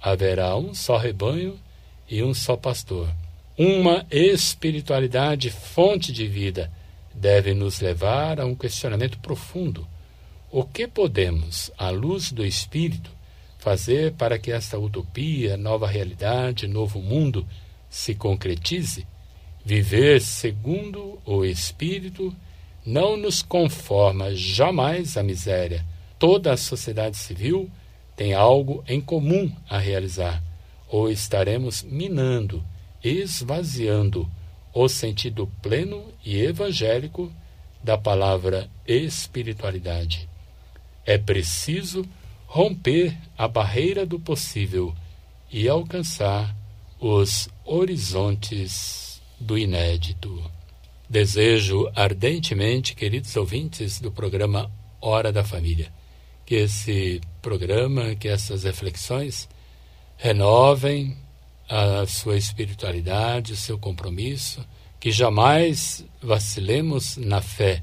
Haverá 0.00 0.56
um 0.56 0.72
só 0.72 0.96
rebanho 0.96 1.60
e 2.08 2.22
um 2.22 2.32
só 2.32 2.56
pastor. 2.56 3.14
Uma 3.58 4.06
espiritualidade 4.10 5.50
fonte 5.50 6.10
de 6.10 6.26
vida 6.26 6.72
deve 7.14 7.52
nos 7.52 7.80
levar 7.80 8.40
a 8.40 8.46
um 8.46 8.54
questionamento 8.54 9.18
profundo. 9.18 9.86
O 10.50 10.64
que 10.64 10.88
podemos, 10.88 11.70
à 11.76 11.90
luz 11.90 12.32
do 12.32 12.46
Espírito, 12.46 13.19
fazer 13.60 14.12
para 14.12 14.38
que 14.38 14.50
esta 14.50 14.78
utopia, 14.78 15.56
nova 15.56 15.86
realidade, 15.86 16.66
novo 16.66 17.00
mundo 17.00 17.46
se 17.88 18.14
concretize? 18.14 19.06
Viver 19.64 20.20
segundo 20.20 21.20
o 21.24 21.44
Espírito 21.44 22.34
não 22.84 23.16
nos 23.16 23.42
conforma 23.42 24.34
jamais 24.34 25.16
à 25.16 25.22
miséria. 25.22 25.84
Toda 26.18 26.52
a 26.52 26.56
sociedade 26.56 27.16
civil 27.16 27.70
tem 28.16 28.34
algo 28.34 28.82
em 28.88 29.00
comum 29.00 29.50
a 29.68 29.78
realizar, 29.78 30.42
ou 30.88 31.10
estaremos 31.10 31.82
minando 31.82 32.64
esvaziando 33.02 34.30
o 34.74 34.88
sentido 34.88 35.50
pleno 35.62 36.04
e 36.24 36.40
evangélico 36.40 37.32
da 37.82 37.96
palavra 37.96 38.70
espiritualidade. 38.86 40.28
É 41.04 41.16
preciso 41.16 42.04
romper 42.52 43.16
a 43.38 43.46
barreira 43.46 44.04
do 44.04 44.18
possível 44.18 44.92
e 45.52 45.68
alcançar 45.68 46.52
os 46.98 47.48
horizontes 47.64 49.22
do 49.38 49.56
inédito. 49.56 50.50
Desejo 51.08 51.88
ardentemente, 51.94 52.96
queridos 52.96 53.36
ouvintes 53.36 54.00
do 54.00 54.10
programa 54.10 54.68
Hora 55.00 55.32
da 55.32 55.44
Família, 55.44 55.92
que 56.44 56.56
esse 56.56 57.20
programa, 57.40 58.16
que 58.16 58.26
essas 58.26 58.64
reflexões 58.64 59.48
renovem 60.16 61.16
a 61.68 62.04
sua 62.04 62.36
espiritualidade, 62.36 63.52
o 63.52 63.56
seu 63.56 63.78
compromisso, 63.78 64.66
que 64.98 65.12
jamais 65.12 66.04
vacilemos 66.20 67.16
na 67.16 67.40
fé, 67.40 67.80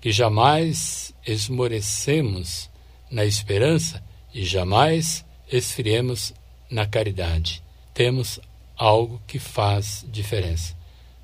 que 0.00 0.10
jamais 0.10 1.14
esmorecemos 1.24 2.69
na 3.10 3.24
esperança 3.24 4.02
e 4.32 4.44
jamais 4.44 5.24
esfriemos 5.50 6.32
na 6.70 6.86
caridade. 6.86 7.62
Temos 7.92 8.40
algo 8.76 9.20
que 9.26 9.38
faz 9.38 10.06
diferença. 10.08 10.74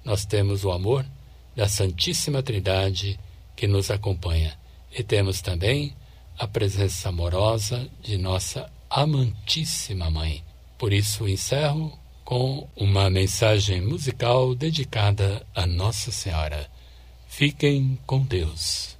Nós 0.04 0.24
temos 0.24 0.64
o 0.64 0.70
amor 0.70 1.06
da 1.54 1.68
Santíssima 1.68 2.42
Trindade 2.42 3.18
que 3.54 3.66
nos 3.66 3.90
acompanha 3.90 4.58
e 4.92 5.02
temos 5.02 5.40
também 5.40 5.94
a 6.38 6.46
presença 6.46 7.08
amorosa 7.08 7.88
de 8.02 8.18
nossa 8.18 8.70
amantíssima 8.90 10.10
Mãe. 10.10 10.44
Por 10.78 10.92
isso 10.92 11.26
encerro 11.26 11.98
com 12.24 12.68
uma 12.76 13.08
mensagem 13.08 13.80
musical 13.80 14.54
dedicada 14.54 15.46
a 15.54 15.66
Nossa 15.66 16.10
Senhora. 16.10 16.68
Fiquem 17.26 17.98
com 18.06 18.22
Deus. 18.22 18.96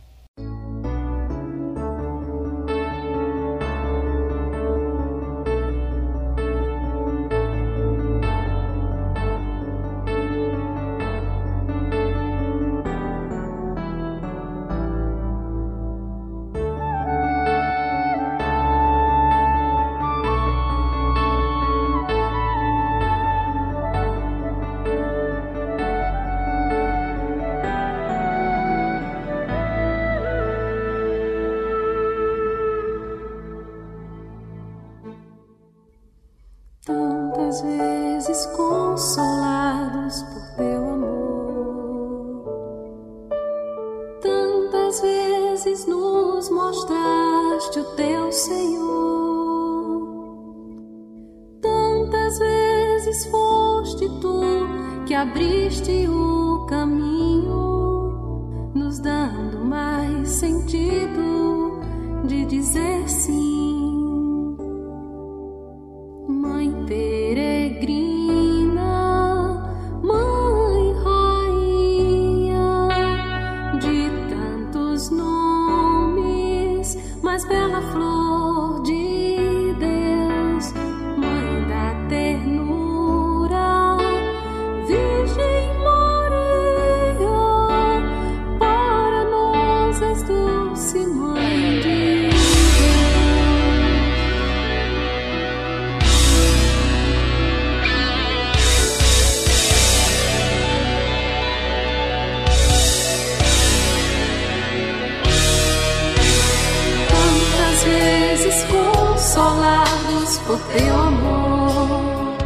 consolados 109.37 110.39
por 110.47 110.59
teu 110.59 110.95
amor. 110.95 112.37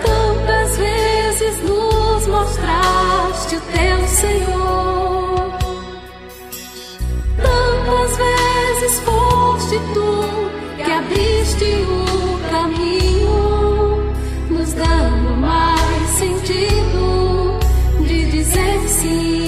Tantas 0.00 0.78
vezes 0.78 1.62
nos 1.64 2.26
mostraste 2.28 3.56
o 3.56 3.60
teu 3.60 4.08
Senhor. 4.08 5.58
Tantas 7.42 8.16
vezes 8.16 9.00
foste 9.00 9.80
tu 9.92 10.84
que 10.84 10.92
abriste 10.92 11.64
o 11.64 12.50
caminho, 12.50 14.12
nos 14.48 14.72
dando 14.74 15.36
mais 15.40 16.08
sentido 16.18 17.58
de 18.06 18.30
dizer 18.30 18.88
sim. 18.88 19.43